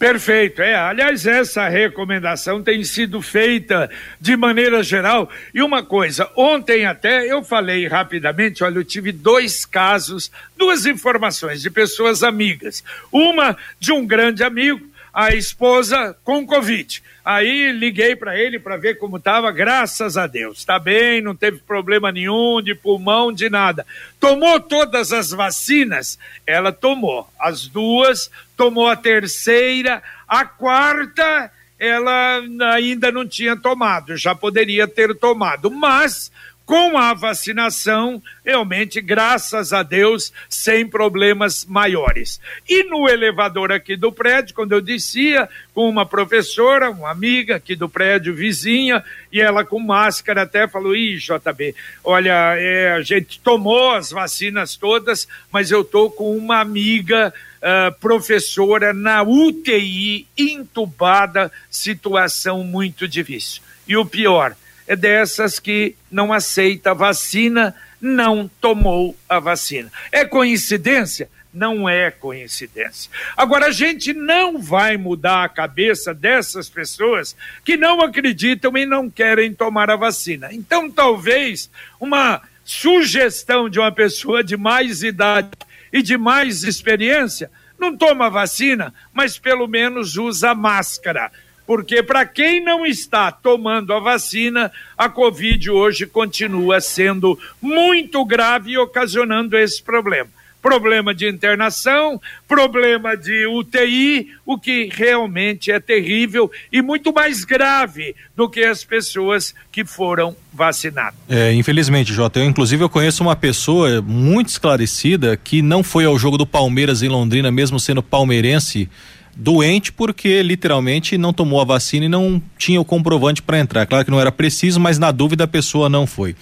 Perfeito. 0.00 0.62
É, 0.62 0.74
aliás, 0.74 1.26
essa 1.26 1.68
recomendação 1.68 2.62
tem 2.62 2.82
sido 2.84 3.20
feita 3.20 3.90
de 4.18 4.34
maneira 4.34 4.82
geral. 4.82 5.28
E 5.52 5.60
uma 5.60 5.82
coisa, 5.82 6.26
ontem 6.34 6.86
até 6.86 7.30
eu 7.30 7.44
falei 7.44 7.86
rapidamente, 7.86 8.64
olha, 8.64 8.78
eu 8.78 8.84
tive 8.84 9.12
dois 9.12 9.66
casos, 9.66 10.32
duas 10.56 10.86
informações 10.86 11.60
de 11.60 11.68
pessoas 11.68 12.22
amigas. 12.22 12.82
Uma 13.12 13.54
de 13.78 13.92
um 13.92 14.06
grande 14.06 14.42
amigo, 14.42 14.89
a 15.12 15.34
esposa 15.34 16.16
com 16.24 16.46
Covid. 16.46 17.02
Aí 17.24 17.72
liguei 17.72 18.16
para 18.16 18.38
ele 18.38 18.58
para 18.58 18.76
ver 18.76 18.98
como 18.98 19.16
estava, 19.16 19.50
graças 19.52 20.16
a 20.16 20.26
Deus. 20.26 20.58
Está 20.58 20.78
bem, 20.78 21.20
não 21.20 21.34
teve 21.34 21.58
problema 21.58 22.10
nenhum 22.10 22.62
de 22.62 22.74
pulmão, 22.74 23.32
de 23.32 23.48
nada. 23.50 23.86
Tomou 24.18 24.58
todas 24.60 25.12
as 25.12 25.30
vacinas? 25.30 26.18
Ela 26.46 26.72
tomou. 26.72 27.28
As 27.38 27.66
duas, 27.66 28.30
tomou 28.56 28.88
a 28.88 28.96
terceira, 28.96 30.02
a 30.26 30.44
quarta 30.44 31.50
ela 31.80 32.42
ainda 32.74 33.10
não 33.10 33.26
tinha 33.26 33.56
tomado, 33.56 34.14
já 34.14 34.34
poderia 34.34 34.86
ter 34.86 35.16
tomado, 35.16 35.70
mas 35.70 36.30
com 36.70 36.96
a 36.96 37.12
vacinação, 37.12 38.22
realmente, 38.44 39.00
graças 39.00 39.72
a 39.72 39.82
Deus, 39.82 40.32
sem 40.48 40.86
problemas 40.86 41.64
maiores. 41.64 42.40
E 42.68 42.84
no 42.84 43.08
elevador 43.08 43.72
aqui 43.72 43.96
do 43.96 44.12
prédio, 44.12 44.54
quando 44.54 44.70
eu 44.70 44.80
descia 44.80 45.48
com 45.74 45.88
uma 45.88 46.06
professora, 46.06 46.88
uma 46.88 47.10
amiga 47.10 47.56
aqui 47.56 47.74
do 47.74 47.88
prédio, 47.88 48.36
vizinha, 48.36 49.02
e 49.32 49.40
ela 49.40 49.64
com 49.64 49.80
máscara 49.80 50.42
até 50.42 50.68
falou: 50.68 50.94
Ih, 50.94 51.16
JB, 51.16 51.74
olha, 52.04 52.54
é, 52.56 52.92
a 52.92 53.02
gente 53.02 53.40
tomou 53.40 53.90
as 53.90 54.12
vacinas 54.12 54.76
todas, 54.76 55.26
mas 55.50 55.72
eu 55.72 55.82
tô 55.82 56.08
com 56.08 56.36
uma 56.36 56.60
amiga. 56.60 57.34
Uh, 57.60 57.92
professora 58.00 58.94
na 58.94 59.22
UTI, 59.22 60.26
entubada, 60.34 61.52
situação 61.70 62.64
muito 62.64 63.06
difícil. 63.06 63.60
E 63.86 63.98
o 63.98 64.06
pior, 64.06 64.56
dessas 64.96 65.58
que 65.58 65.94
não 66.10 66.32
aceita 66.32 66.94
vacina, 66.94 67.74
não 68.00 68.50
tomou 68.60 69.16
a 69.28 69.38
vacina. 69.38 69.90
É 70.10 70.24
coincidência? 70.24 71.28
Não 71.52 71.88
é 71.88 72.10
coincidência. 72.10 73.10
Agora, 73.36 73.66
a 73.66 73.72
gente 73.72 74.12
não 74.12 74.60
vai 74.60 74.96
mudar 74.96 75.44
a 75.44 75.48
cabeça 75.48 76.14
dessas 76.14 76.68
pessoas 76.68 77.36
que 77.64 77.76
não 77.76 78.00
acreditam 78.00 78.76
e 78.76 78.86
não 78.86 79.10
querem 79.10 79.52
tomar 79.52 79.90
a 79.90 79.96
vacina. 79.96 80.48
Então, 80.52 80.90
talvez 80.90 81.68
uma 81.98 82.40
sugestão 82.64 83.68
de 83.68 83.80
uma 83.80 83.90
pessoa 83.90 84.44
de 84.44 84.56
mais 84.56 85.02
idade 85.02 85.50
e 85.92 86.02
de 86.02 86.16
mais 86.16 86.62
experiência 86.62 87.50
não 87.80 87.96
toma 87.96 88.30
vacina, 88.30 88.94
mas 89.12 89.38
pelo 89.38 89.66
menos 89.66 90.16
usa 90.16 90.54
máscara 90.54 91.32
porque 91.70 92.02
para 92.02 92.26
quem 92.26 92.60
não 92.60 92.84
está 92.84 93.30
tomando 93.30 93.92
a 93.92 94.00
vacina, 94.00 94.72
a 94.98 95.08
Covid 95.08 95.70
hoje 95.70 96.04
continua 96.04 96.80
sendo 96.80 97.38
muito 97.62 98.24
grave 98.24 98.72
e 98.72 98.76
ocasionando 98.78 99.56
esse 99.56 99.80
problema. 99.80 100.28
Problema 100.60 101.14
de 101.14 101.28
internação, 101.28 102.20
problema 102.48 103.16
de 103.16 103.46
UTI, 103.46 104.32
o 104.44 104.58
que 104.58 104.88
realmente 104.92 105.70
é 105.70 105.78
terrível 105.78 106.50
e 106.72 106.82
muito 106.82 107.12
mais 107.12 107.44
grave 107.44 108.16
do 108.34 108.50
que 108.50 108.64
as 108.64 108.82
pessoas 108.82 109.54
que 109.70 109.84
foram 109.84 110.34
vacinadas. 110.52 111.14
É, 111.28 111.54
infelizmente, 111.54 112.12
Jota, 112.12 112.40
eu 112.40 112.46
inclusive 112.46 112.82
eu 112.82 112.90
conheço 112.90 113.22
uma 113.22 113.36
pessoa 113.36 114.02
muito 114.02 114.48
esclarecida 114.48 115.36
que 115.36 115.62
não 115.62 115.84
foi 115.84 116.04
ao 116.04 116.18
jogo 116.18 116.36
do 116.36 116.44
Palmeiras 116.44 117.00
em 117.00 117.08
Londrina, 117.08 117.48
mesmo 117.52 117.78
sendo 117.78 118.02
palmeirense 118.02 118.90
doente 119.36 119.92
porque 119.92 120.42
literalmente 120.42 121.16
não 121.16 121.32
tomou 121.32 121.60
a 121.60 121.64
vacina 121.64 122.06
e 122.06 122.08
não 122.08 122.42
tinha 122.58 122.80
o 122.80 122.84
comprovante 122.84 123.42
para 123.42 123.58
entrar. 123.58 123.86
Claro 123.86 124.04
que 124.04 124.10
não 124.10 124.20
era 124.20 124.32
preciso, 124.32 124.78
mas 124.80 124.98
na 124.98 125.10
dúvida 125.10 125.44
a 125.44 125.48
pessoa 125.48 125.88
não 125.88 126.06
foi. 126.06 126.34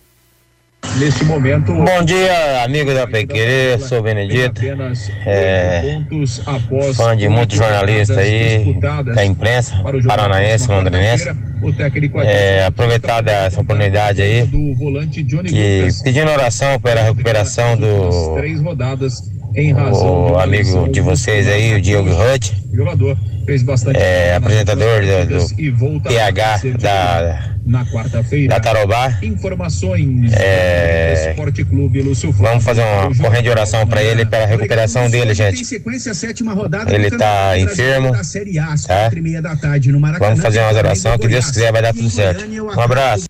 neste 0.99 1.25
momento. 1.25 1.73
Bom 1.73 2.03
dia, 2.05 2.65
amigo 2.65 2.93
da 2.95 3.07
Pequerê, 3.07 3.79
sou 3.79 4.03
Benedito. 4.03 4.61
É, 5.27 6.01
fã 6.95 7.17
de 7.17 7.29
muitos 7.29 7.57
jornalistas 7.57 8.17
aí, 8.17 8.77
da 9.15 9.25
imprensa 9.25 9.77
paranaense, 10.07 10.69
londrinense. 10.69 11.31
É, 12.25 12.65
aproveitar 12.67 13.23
dessa 13.23 13.61
oportunidade 13.61 14.23
aí, 14.23 14.47
que 15.47 15.89
pedindo 16.05 16.31
oração 16.31 16.79
pela 16.81 17.03
recuperação 17.03 17.77
do 17.77 18.37
o 19.93 20.39
amigo 20.39 20.89
de 20.89 21.01
vocês 21.01 21.49
aí, 21.49 21.75
o 21.75 21.81
Diogo 21.81 22.11
Hutt, 22.11 22.55
é, 23.95 24.35
apresentador 24.35 25.01
do, 25.01 26.01
do 26.01 26.01
TH 26.01 26.61
da 26.79 27.56
na 27.67 27.85
quarta-feira. 27.85 28.55
Da 28.55 28.61
Tarobá. 28.61 29.19
Informações 29.23 30.33
é... 30.33 31.31
Esporte 31.31 31.65
Clube 31.65 32.01
Lúcio 32.01 32.31
Vamos 32.31 32.65
fazer 32.65 32.83
uma 32.83 33.15
corrente 33.17 33.43
de 33.43 33.51
oração 33.51 33.87
para 33.87 34.03
ele 34.03 34.25
pela 34.25 34.47
recuperação 34.47 35.11
dele, 35.11 35.35
gente. 35.35 35.65
sequência, 35.65 36.15
sétima 36.15 36.55
rodada 36.55 36.95
ele 36.95 37.09
está 37.09 37.59
enfermo. 37.59 38.13
Tá? 38.13 39.11
Vamos 40.19 40.41
fazer 40.41 40.61
uma 40.61 40.73
oração 40.73 41.19
que 41.19 41.27
Deus 41.27 41.47
quiser 41.51 41.73
vai 41.73 41.83
dar 41.83 41.93
tudo 41.93 42.09
certo. 42.09 42.45
Um 42.47 42.81
abraço. 42.81 43.27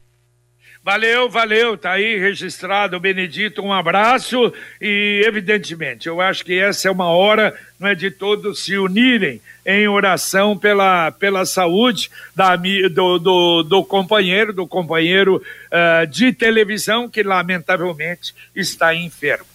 Valeu, 0.87 1.29
valeu, 1.29 1.77
tá 1.77 1.95
aí 1.95 2.17
registrado, 2.17 3.01
Benedito, 3.01 3.61
um 3.61 3.73
abraço 3.73 4.53
e 4.81 5.21
evidentemente, 5.27 6.07
eu 6.07 6.21
acho 6.21 6.45
que 6.45 6.57
essa 6.61 6.87
é 6.87 6.91
uma 6.93 7.09
hora, 7.11 7.59
não 7.77 7.89
é 7.89 7.95
de 7.97 8.09
todos 8.09 8.65
se 8.65 8.79
unirem 8.79 9.41
em 9.67 9.89
oração 9.89 10.57
pela, 10.57 11.11
pela 11.11 11.45
saúde 11.45 12.09
da, 12.37 12.55
do, 12.55 13.19
do, 13.19 13.63
do 13.65 13.85
companheiro, 13.85 14.53
do 14.53 14.65
companheiro 14.65 15.43
uh, 15.43 16.07
de 16.07 16.33
televisão 16.33 17.09
que 17.09 17.25
lamentavelmente 17.25 18.33
está 18.55 18.95
enfermo. 18.95 19.47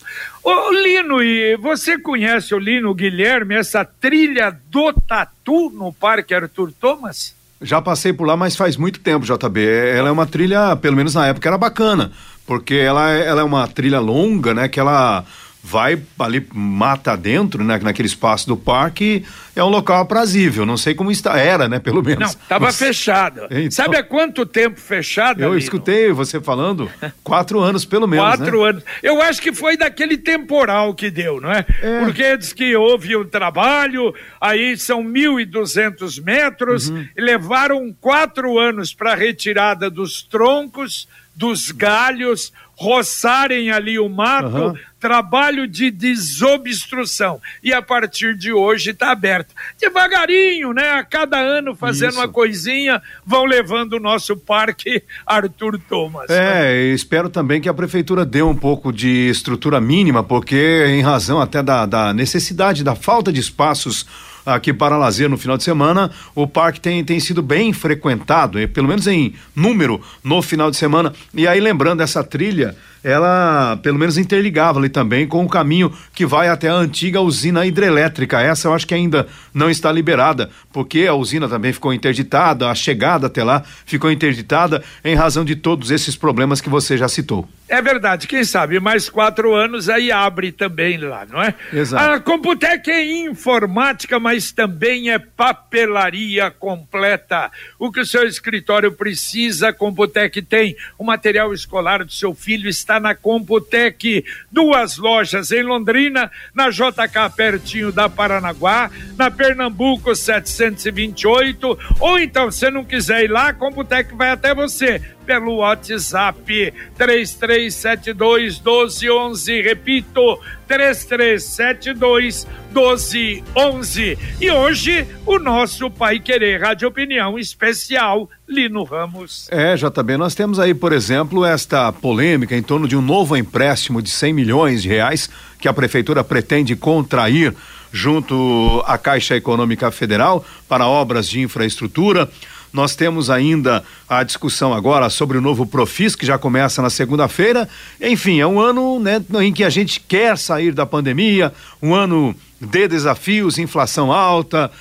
Ô 0.43 0.69
Lino, 0.71 1.23
e 1.23 1.55
você 1.55 1.97
conhece 1.97 2.53
o 2.53 2.59
Lino 2.59 2.93
Guilherme, 2.93 3.55
essa 3.55 3.85
trilha 3.85 4.51
do 4.69 4.91
Tatu 4.91 5.69
no 5.69 5.93
Parque 5.93 6.33
Arthur 6.33 6.73
Thomas? 6.73 7.39
Já 7.61 7.81
passei 7.81 8.11
por 8.11 8.25
lá, 8.25 8.35
mas 8.35 8.55
faz 8.55 8.75
muito 8.75 8.99
tempo, 8.99 9.25
JB. 9.25 9.63
Ela 9.63 10.09
é 10.09 10.11
uma 10.11 10.25
trilha, 10.25 10.75
pelo 10.75 10.95
menos 10.95 11.13
na 11.13 11.27
época, 11.27 11.47
era 11.47 11.57
bacana, 11.57 12.11
porque 12.45 12.73
ela, 12.73 13.11
é, 13.11 13.27
ela 13.27 13.41
é 13.41 13.43
uma 13.43 13.67
trilha 13.67 13.99
longa, 13.99 14.53
né? 14.53 14.67
Que 14.67 14.79
ela 14.79 15.23
vai 15.63 16.01
ali 16.17 16.45
mata 16.51 17.15
dentro, 17.15 17.63
né, 17.63 17.79
naquele 17.81 18.07
espaço 18.07 18.47
do 18.47 18.57
parque, 18.57 19.23
é 19.55 19.63
um 19.63 19.69
local 19.69 20.01
aprazível. 20.01 20.65
Não 20.65 20.75
sei 20.75 20.95
como 20.95 21.11
está, 21.11 21.37
era, 21.37 21.69
né, 21.69 21.77
pelo 21.77 22.01
menos. 22.01 22.19
Não, 22.19 22.41
estava 22.41 22.65
Mas... 22.65 22.77
fechado. 22.77 23.41
Então... 23.51 23.71
Sabe 23.71 23.95
há 23.95 24.03
quanto 24.03 24.45
tempo 24.45 24.79
fechado? 24.79 25.41
Eu 25.41 25.55
escutei 25.57 26.11
você 26.11 26.41
falando, 26.41 26.89
quatro 27.23 27.59
anos 27.59 27.85
pelo 27.85 28.07
menos. 28.07 28.25
Quatro 28.25 28.63
né? 28.63 28.69
anos. 28.69 28.83
Eu 29.03 29.21
acho 29.21 29.41
que 29.41 29.53
foi 29.53 29.77
daquele 29.77 30.17
temporal 30.17 30.95
que 30.95 31.11
deu, 31.11 31.39
não 31.39 31.51
é? 31.51 31.65
é. 31.81 31.99
Porque 31.99 32.37
diz 32.37 32.53
que 32.53 32.75
houve 32.75 33.15
um 33.15 33.25
trabalho, 33.25 34.13
aí 34.39 34.75
são 34.77 35.03
1.200 35.03 36.23
metros, 36.23 36.89
uhum. 36.89 37.07
levaram 37.15 37.95
quatro 38.01 38.57
anos 38.57 38.93
para 38.93 39.13
retirada 39.13 39.89
dos 39.89 40.23
troncos, 40.23 41.07
dos 41.35 41.71
galhos, 41.71 42.51
roçarem 42.81 43.69
ali 43.69 43.99
o 43.99 44.09
mato, 44.09 44.47
uhum. 44.47 44.73
trabalho 44.99 45.67
de 45.67 45.91
desobstrução. 45.91 47.39
E 47.63 47.71
a 47.71 47.79
partir 47.79 48.35
de 48.35 48.51
hoje 48.51 48.89
está 48.89 49.11
aberto. 49.11 49.53
Devagarinho, 49.79 50.73
né? 50.73 50.93
A 50.93 51.03
cada 51.03 51.37
ano 51.37 51.75
fazendo 51.75 52.09
Isso. 52.09 52.19
uma 52.19 52.27
coisinha, 52.27 52.99
vão 53.23 53.45
levando 53.45 53.93
o 53.93 53.99
nosso 53.99 54.35
parque 54.35 55.03
Arthur 55.27 55.79
Thomas. 55.87 56.27
É, 56.31 56.63
né? 56.63 56.77
espero 56.87 57.29
também 57.29 57.61
que 57.61 57.69
a 57.69 57.73
prefeitura 57.73 58.25
dê 58.25 58.41
um 58.41 58.55
pouco 58.55 58.91
de 58.91 59.29
estrutura 59.29 59.79
mínima, 59.79 60.23
porque 60.23 60.85
em 60.87 61.03
razão 61.03 61.39
até 61.39 61.61
da, 61.61 61.85
da 61.85 62.11
necessidade, 62.15 62.83
da 62.83 62.95
falta 62.95 63.31
de 63.31 63.39
espaços 63.39 64.07
aqui 64.45 64.73
para 64.73 64.97
lazer 64.97 65.29
no 65.29 65.37
final 65.37 65.57
de 65.57 65.63
semana, 65.63 66.11
o 66.35 66.47
parque 66.47 66.79
tem, 66.79 67.03
tem 67.03 67.19
sido 67.19 67.41
bem 67.41 67.73
frequentado, 67.73 68.57
pelo 68.69 68.87
menos 68.87 69.07
em 69.07 69.33
número 69.55 70.01
no 70.23 70.41
final 70.41 70.71
de 70.71 70.77
semana. 70.77 71.13
E 71.33 71.47
aí, 71.47 71.59
lembrando 71.59 72.01
essa 72.01 72.23
trilha, 72.23 72.75
ela 73.03 73.77
pelo 73.81 73.97
menos 73.97 74.17
interligava 74.17 74.79
ali 74.79 74.89
também 74.89 75.27
com 75.27 75.43
o 75.43 75.49
caminho 75.49 75.91
que 76.13 76.25
vai 76.25 76.49
até 76.49 76.69
a 76.69 76.73
antiga 76.73 77.19
usina 77.19 77.65
hidrelétrica. 77.65 78.41
Essa 78.41 78.67
eu 78.67 78.73
acho 78.73 78.85
que 78.85 78.93
ainda 78.93 79.27
não 79.53 79.69
está 79.69 79.91
liberada, 79.91 80.49
porque 80.71 81.07
a 81.07 81.13
usina 81.13 81.49
também 81.49 81.73
ficou 81.73 81.93
interditada, 81.93 82.69
a 82.69 82.75
chegada 82.75 83.27
até 83.27 83.43
lá 83.43 83.63
ficou 83.85 84.11
interditada 84.11 84.83
em 85.03 85.15
razão 85.15 85.43
de 85.43 85.55
todos 85.55 85.91
esses 85.91 86.15
problemas 86.15 86.61
que 86.61 86.69
você 86.69 86.97
já 86.97 87.07
citou. 87.07 87.47
É 87.67 87.81
verdade, 87.81 88.27
quem 88.27 88.43
sabe 88.43 88.79
mais 88.79 89.09
quatro 89.09 89.55
anos 89.55 89.87
aí 89.87 90.11
abre 90.11 90.51
também 90.51 90.97
lá, 90.97 91.25
não 91.25 91.41
é? 91.41 91.55
Exato. 91.73 92.03
A 92.03 92.19
Computec 92.19 92.89
é 92.91 93.25
informática, 93.25 94.19
mas 94.19 94.30
também 94.51 95.09
é 95.09 95.19
papelaria 95.19 96.49
completa. 96.51 97.51
O 97.77 97.91
que 97.91 97.99
o 97.99 98.05
seu 98.05 98.25
escritório 98.25 98.91
precisa, 98.91 99.69
a 99.69 99.73
Computec 99.73 100.41
tem. 100.41 100.75
O 100.97 101.03
material 101.03 101.53
escolar 101.53 102.05
do 102.05 102.11
seu 102.11 102.33
filho 102.33 102.69
está 102.69 102.99
na 102.99 103.13
Computec. 103.13 104.23
Duas 104.51 104.97
lojas 104.97 105.51
em 105.51 105.63
Londrina, 105.63 106.31
na 106.53 106.69
JK 106.69 107.35
pertinho 107.35 107.91
da 107.91 108.07
Paranaguá, 108.07 108.89
na 109.17 109.29
Pernambuco 109.29 110.15
728, 110.15 111.79
ou 111.99 112.19
então, 112.19 112.51
se 112.51 112.69
não 112.69 112.85
quiser 112.85 113.23
ir 113.23 113.31
lá, 113.31 113.49
a 113.49 113.53
Computec 113.53 114.13
vai 114.15 114.29
até 114.29 114.53
você 114.53 115.01
pelo 115.25 115.57
WhatsApp 115.57 116.73
3372 116.97 118.59
1211. 118.59 119.61
Repito, 119.61 120.39
3372 120.67 122.47
1211. 122.73 124.17
E 124.39 124.51
hoje 124.51 125.07
o 125.25 125.37
nosso 125.37 125.89
Pai 125.91 126.19
Querer 126.19 126.61
Rádio 126.61 126.87
Opinião 126.87 127.37
especial 127.37 128.29
Lino 128.47 128.83
Ramos. 128.83 129.47
É, 129.51 129.75
JB, 129.75 130.17
nós 130.17 130.35
temos 130.35 130.59
aí, 130.59 130.73
por 130.73 130.93
exemplo, 130.93 131.45
esta 131.45 131.91
polêmica 131.91 132.55
em 132.55 132.63
torno 132.63 132.87
de 132.87 132.95
um 132.95 133.01
novo 133.01 133.35
empréstimo 133.35 134.01
de 134.01 134.09
100 134.09 134.33
milhões 134.33 134.81
de 134.81 134.89
reais 134.89 135.29
que 135.59 135.67
a 135.67 135.73
prefeitura 135.73 136.23
pretende 136.23 136.75
contrair 136.75 137.53
junto 137.91 138.81
à 138.85 138.97
Caixa 138.97 139.35
Econômica 139.35 139.91
Federal 139.91 140.45
para 140.67 140.87
obras 140.87 141.27
de 141.27 141.41
infraestrutura. 141.41 142.29
Nós 142.73 142.95
temos 142.95 143.29
ainda 143.29 143.83
a 144.07 144.23
discussão 144.23 144.73
agora 144.73 145.09
sobre 145.09 145.37
o 145.37 145.41
novo 145.41 145.65
Profis, 145.65 146.15
que 146.15 146.25
já 146.25 146.37
começa 146.37 146.81
na 146.81 146.89
segunda-feira. 146.89 147.67
Enfim, 147.99 148.39
é 148.39 148.47
um 148.47 148.59
ano 148.59 148.99
né, 148.99 149.21
em 149.41 149.51
que 149.51 149.63
a 149.63 149.69
gente 149.69 149.99
quer 149.99 150.37
sair 150.37 150.71
da 150.71 150.85
pandemia, 150.85 151.53
um 151.81 151.93
ano 151.93 152.35
de 152.61 152.87
desafios, 152.87 153.57
inflação 153.57 154.11
alta, 154.11 154.71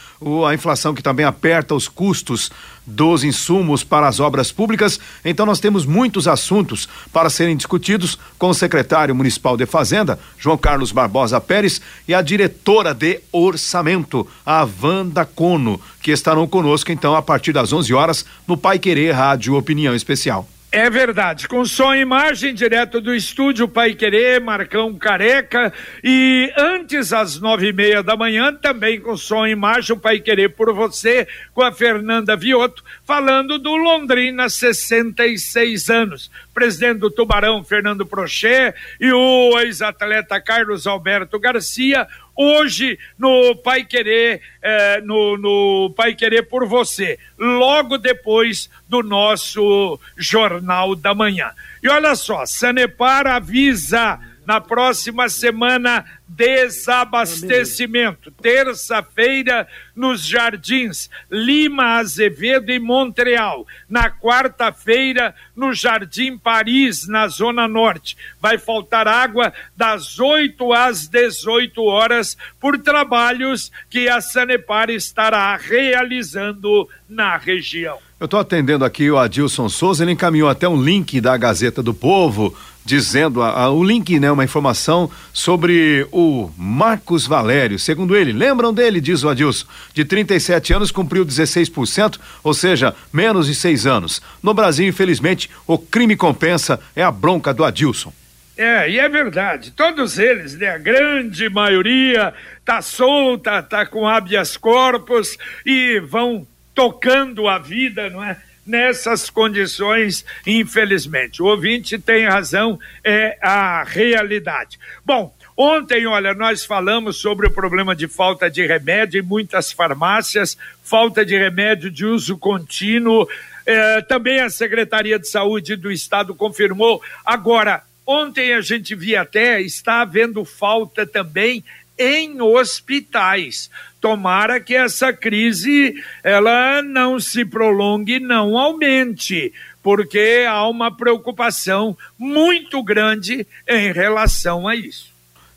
a 0.47 0.55
inflação 0.55 0.95
que 0.95 1.03
também 1.03 1.25
aperta 1.25 1.75
os 1.75 1.88
custos 1.88 2.51
dos 2.87 3.25
insumos 3.25 3.83
para 3.83 4.07
as 4.07 4.21
obras 4.21 4.53
públicas. 4.53 5.01
Então 5.25 5.47
nós 5.47 5.61
temos 5.61 5.87
muitos 5.87 6.29
assuntos 6.29 6.87
para 7.12 7.31
serem 7.31 7.57
discutidos 7.57 8.19
com 8.38 8.51
o 8.51 8.55
secretário 8.55 9.14
municipal 9.14 9.57
de 9.57 9.64
Fazenda, 9.64 10.19
João 10.38 10.59
Carlos 10.59 10.93
Barbosa 10.93 11.40
Pérez, 11.40 11.81
e 12.07 12.12
a 12.12 12.21
diretora 12.21 12.93
de 12.93 13.21
orçamento, 13.33 14.27
a 14.45 14.69
Wanda 14.83 15.25
Cono, 15.25 15.81
que 16.03 16.11
estarão 16.11 16.47
conosco 16.47 16.93
então 16.93 17.16
a 17.16 17.23
partir 17.23 17.53
das 17.53 17.73
11 17.73 17.95
horas 17.95 18.27
no 18.47 18.57
Pai 18.57 18.79
Querer 18.79 19.12
Rádio 19.12 19.57
Opinião 19.57 19.95
Especial. 19.95 20.47
É 20.72 20.88
verdade, 20.88 21.48
com 21.48 21.64
som 21.64 21.92
e 21.92 21.98
imagem 21.98 22.54
direto 22.54 23.00
do 23.00 23.12
estúdio 23.12 23.66
Pai 23.66 23.92
Querer, 23.92 24.40
Marcão 24.40 24.96
Careca. 24.96 25.72
E 26.02 26.52
antes 26.56 27.12
às 27.12 27.40
nove 27.40 27.70
e 27.70 27.72
meia 27.72 28.04
da 28.04 28.16
manhã 28.16 28.54
também 28.54 29.00
com 29.00 29.16
som 29.16 29.44
e 29.44 29.50
imagem 29.50 29.98
Pai 29.98 30.20
Querer 30.20 30.50
por 30.50 30.72
você 30.72 31.26
com 31.52 31.62
a 31.62 31.72
Fernanda 31.72 32.37
Vioto 32.37 32.85
falando 33.04 33.59
do 33.59 33.74
Londrina 33.74 34.48
66 34.48 35.90
anos, 35.90 36.30
presidente 36.54 37.00
do 37.00 37.11
Tubarão 37.11 37.64
Fernando 37.64 38.06
Prochet 38.06 38.72
e 39.00 39.12
o 39.12 39.59
ex-atleta 39.59 40.40
Carlos 40.40 40.87
Alberto 40.87 41.37
Garcia 41.40 42.06
hoje 42.40 42.98
no 43.18 43.55
Pai 43.57 43.85
Querer, 43.85 44.40
eh, 44.62 45.00
no, 45.03 45.37
no 45.37 45.92
Pai 45.94 46.14
Querer 46.14 46.48
por 46.48 46.66
você, 46.66 47.18
logo 47.38 47.98
depois 47.98 48.70
do 48.88 49.03
nosso 49.03 50.00
Jornal 50.16 50.96
da 50.96 51.14
Manhã. 51.14 51.50
E 51.83 51.88
olha 51.88 52.14
só, 52.14 52.46
Sanepar 52.46 53.26
avisa 53.26 54.18
na 54.51 54.61
próxima 54.61 55.29
semana 55.29 56.05
desabastecimento. 56.27 58.33
Terça-feira 58.33 59.69
nos 59.95 60.27
Jardins, 60.27 61.09
Lima, 61.31 61.99
Azevedo 61.99 62.73
e 62.73 62.81
Montreal. 62.81 63.65
Na 63.89 64.11
quarta-feira 64.11 65.37
no 65.55 65.73
Jardim 65.73 66.37
Paris, 66.37 67.07
na 67.07 67.29
Zona 67.29 67.69
Norte. 67.69 68.17
Vai 68.41 68.59
faltar 68.59 69.07
água 69.07 69.53
das 69.77 70.19
8 70.19 70.73
às 70.73 71.07
18 71.07 71.81
horas 71.85 72.37
por 72.59 72.77
trabalhos 72.77 73.71
que 73.89 74.09
a 74.09 74.21
Sanepar 74.21 74.91
estará 74.91 75.57
realizando 75.57 76.89
na 77.09 77.37
região. 77.37 77.99
Eu 78.19 78.25
estou 78.25 78.41
atendendo 78.41 78.85
aqui 78.85 79.11
o 79.11 79.17
Adilson 79.17 79.69
Souza, 79.69 80.05
ele 80.05 80.13
encaminhou 80.13 80.49
até 80.49 80.69
um 80.69 80.83
link 80.83 81.21
da 81.21 81.37
Gazeta 81.37 81.83
do 81.83 81.95
Povo 81.95 82.55
dizendo 82.85 83.43
a, 83.43 83.51
a, 83.51 83.71
o 83.71 83.83
link, 83.85 84.19
né, 84.19 84.31
uma 84.31 84.45
informação 84.45 85.11
sobre 85.33 86.07
o 86.11 86.51
Marcos 86.57 87.27
Valério. 87.27 87.79
Segundo 87.79 88.16
ele, 88.16 88.33
lembram 88.33 88.73
dele, 88.73 89.01
diz 89.01 89.23
o 89.23 89.29
Adilson, 89.29 89.66
de 89.95 90.05
37 90.05 90.73
anos 90.73 90.90
cumpriu 90.90 91.25
16%, 91.25 92.19
ou 92.43 92.55
seja, 92.55 92.95
menos 93.12 93.47
de 93.47 93.55
seis 93.55 93.87
anos. 93.87 94.23
No 94.43 94.55
Brasil, 94.55 94.88
infelizmente, 94.88 95.51
o 95.66 95.79
crime 95.79 96.16
compensa 96.16 96.81
é 96.97 97.03
a 97.03 97.11
bronca 97.11 97.53
do 97.53 97.64
Adilson. 97.64 98.12
É, 98.57 98.90
e 98.90 98.99
é 98.99 99.09
verdade, 99.09 99.71
todos 99.71 100.19
eles, 100.19 100.55
né, 100.59 100.69
a 100.69 100.77
grande 100.77 101.49
maioria 101.49 102.35
tá 102.62 102.83
solta, 102.83 103.62
tá 103.62 103.87
com 103.87 104.07
habeas 104.07 104.55
corpus 104.57 105.38
e 105.64 105.99
vão 106.01 106.47
tocando 106.75 107.49
a 107.49 107.59
vida, 107.59 108.11
não 108.11 108.23
é? 108.23 108.37
Nessas 108.70 109.28
condições, 109.28 110.24
infelizmente. 110.46 111.42
O 111.42 111.46
ouvinte 111.46 111.98
tem 111.98 112.26
razão, 112.26 112.78
é 113.04 113.37
a 113.42 113.83
realidade. 113.83 114.78
Bom, 115.04 115.35
Ontem, 115.62 116.06
olha, 116.06 116.33
nós 116.33 116.64
falamos 116.64 117.18
sobre 117.18 117.46
o 117.46 117.50
problema 117.50 117.94
de 117.94 118.09
falta 118.09 118.50
de 118.50 118.66
remédio 118.66 119.20
em 119.20 119.22
muitas 119.22 119.70
farmácias, 119.70 120.56
falta 120.83 121.22
de 121.22 121.37
remédio 121.37 121.90
de 121.90 122.06
uso 122.06 122.38
contínuo. 122.38 123.28
É, 123.66 124.00
também 124.00 124.40
a 124.40 124.48
Secretaria 124.48 125.18
de 125.18 125.28
Saúde 125.28 125.76
do 125.76 125.92
Estado 125.92 126.35
confirmou. 126.35 127.02
Agora, 127.26 127.83
ontem 128.06 128.54
a 128.54 128.62
gente 128.62 128.94
via 128.94 129.20
até, 129.20 129.61
está 129.61 130.00
havendo 130.00 130.46
falta 130.46 131.06
também 131.06 131.62
em 132.01 132.41
hospitais. 132.41 133.71
Tomara 134.01 134.59
que 134.59 134.75
essa 134.75 135.13
crise 135.13 135.95
ela 136.25 136.81
não 136.81 137.21
se 137.21 137.45
prolongue, 137.45 138.19
não 138.19 138.57
aumente, 138.57 139.53
porque 139.83 140.47
há 140.49 140.67
uma 140.67 140.91
preocupação 140.91 141.97
muito 142.19 142.83
grande 142.83 143.47
em 143.69 143.93
relação 143.93 144.67
a 144.67 144.75
isso. 144.75 145.11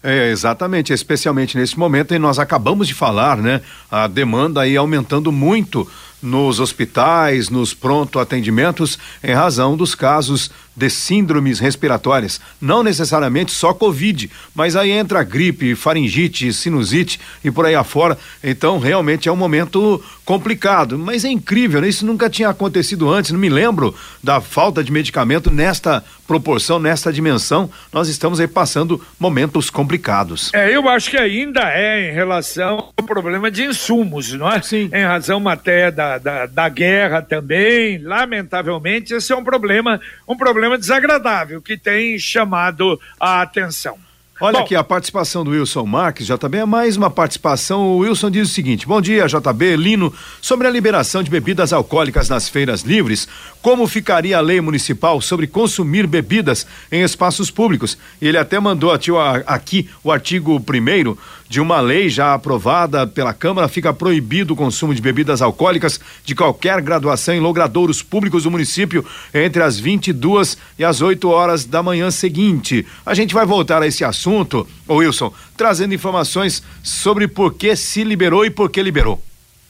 É, 0.04 0.30
exatamente, 0.30 0.92
especialmente 0.92 1.58
nesse 1.58 1.80
momento, 1.80 2.14
e 2.14 2.20
nós 2.20 2.38
acabamos 2.38 2.90
de 2.90 2.94
falar, 2.94 3.38
né? 3.38 3.62
A 3.90 4.06
demanda 4.06 4.60
aí 4.60 4.76
aumentando 4.76 5.32
muito 5.32 5.90
nos 6.24 6.60
hospitais, 6.60 7.50
nos 7.50 7.74
pronto 7.74 8.18
atendimentos, 8.18 8.98
em 9.22 9.34
razão 9.34 9.76
dos 9.76 9.94
casos 9.94 10.50
de 10.76 10.90
síndromes 10.90 11.60
respiratórias, 11.60 12.42
não 12.60 12.82
necessariamente 12.82 13.52
só 13.52 13.74
Covid, 13.74 14.30
mas 14.56 14.76
aí 14.76 14.92
entra 14.92 15.24
gripe, 15.24 15.76
faringite, 15.76 16.52
sinusite 16.52 17.20
e 17.44 17.52
por 17.52 17.66
aí 17.66 17.76
afora. 17.76 18.18
Então, 18.44 18.80
realmente 18.80 19.30
é 19.30 19.32
um 19.32 19.36
momento 19.36 20.04
complicado, 20.26 20.98
mas 20.98 21.26
é 21.26 21.30
incrível, 21.30 21.82
né? 21.82 21.90
Isso 21.90 22.06
nunca 22.06 22.30
tinha 22.30 22.50
acontecido 22.50 23.10
antes, 23.12 23.32
não 23.32 23.40
me 23.40 23.50
lembro 23.50 23.94
da 24.24 24.42
falta 24.42 24.84
de 24.84 24.92
medicamento 24.92 25.52
nesta 25.52 26.04
proporção, 26.26 26.80
nesta 26.80 27.12
dimensão. 27.12 27.70
Nós 27.92 28.08
estamos 28.08 28.40
aí 28.40 28.48
passando 28.48 29.02
momentos 29.20 29.70
complicados. 29.70 30.52
É, 30.54 30.76
eu 30.76 30.88
acho 30.90 31.12
que 31.12 31.18
ainda 31.18 31.62
é 31.70 32.10
em 32.10 32.14
relação 32.14 32.92
ao 32.98 33.06
problema 33.06 33.52
de 33.52 33.64
insumos, 33.64 34.32
não 34.34 34.52
é? 34.52 34.62
Sim. 34.62 34.90
Em 34.94 35.04
razão 35.04 35.48
até 35.48 35.92
da, 35.92 36.13
da, 36.18 36.46
da 36.46 36.70
guerra 36.70 37.22
também, 37.22 37.98
lamentavelmente, 38.00 39.14
esse 39.14 39.32
é 39.32 39.36
um 39.36 39.44
problema, 39.44 40.00
um 40.28 40.36
problema 40.36 40.78
desagradável 40.78 41.62
que 41.62 41.78
tem 41.78 42.18
chamado 42.18 43.00
a 43.20 43.42
atenção. 43.42 43.98
Olha 44.42 44.58
Bom, 44.58 44.66
aqui 44.66 44.76
a 44.76 44.84
participação 44.84 45.44
do 45.44 45.52
Wilson 45.52 45.86
Marques, 45.86 46.26
já 46.26 46.38
também 46.38 46.60
é 46.60 46.66
mais 46.66 46.98
uma 46.98 47.10
participação. 47.10 47.84
O 47.84 47.98
Wilson 48.00 48.32
diz 48.32 48.50
o 48.50 48.54
seguinte: 48.54 48.88
Bom 48.88 49.00
dia, 49.00 49.28
JB, 49.28 49.78
Lino. 49.78 50.14
Sobre 50.42 50.68
a 50.68 50.70
liberação 50.72 51.22
de 51.22 51.30
bebidas 51.30 51.72
alcoólicas 51.72 52.28
nas 52.28 52.50
feiras 52.50 52.82
livres, 52.82 53.28
como 53.62 53.88
ficaria 53.88 54.38
a 54.38 54.42
lei 54.42 54.60
municipal 54.60 55.22
sobre 55.22 55.46
consumir 55.46 56.08
bebidas 56.08 56.68
em 56.92 57.04
espaços 57.04 57.52
públicos? 57.52 57.98
Ele 58.22 58.38
até 58.38 58.60
mandou 58.60 58.92
aqui 58.92 59.90
o 60.04 60.12
artigo 60.12 60.58
1 60.58 61.16
de 61.54 61.62
uma 61.62 61.80
lei 61.80 62.10
já 62.10 62.34
aprovada 62.34 63.06
pela 63.06 63.32
Câmara, 63.32 63.68
fica 63.68 63.94
proibido 63.94 64.56
o 64.56 64.56
consumo 64.56 64.96
de 64.96 65.00
bebidas 65.00 65.40
alcoólicas 65.40 66.00
de 66.26 66.34
qualquer 66.34 66.82
graduação 66.82 67.36
em 67.36 67.40
logradouros 67.40 68.02
públicos 68.02 68.42
do 68.42 68.50
município 68.50 69.06
entre 69.32 69.62
as 69.62 69.80
22 69.80 70.58
e 70.80 70.84
as 70.84 71.00
8 71.00 71.30
horas 71.30 71.64
da 71.64 71.84
manhã 71.84 72.10
seguinte. 72.10 72.88
A 73.06 73.14
gente 73.14 73.36
vai 73.36 73.46
voltar 73.46 73.84
a 73.84 73.86
esse 73.86 74.04
assunto, 74.04 74.68
Wilson, 74.90 75.32
trazendo 75.56 75.94
informações 75.94 76.64
sobre 76.82 77.28
por 77.28 77.54
que 77.54 77.76
se 77.76 78.04
liberou 78.04 78.44
e 78.44 78.50
por 78.50 78.72
que 78.72 78.82
liberou. 78.82 79.22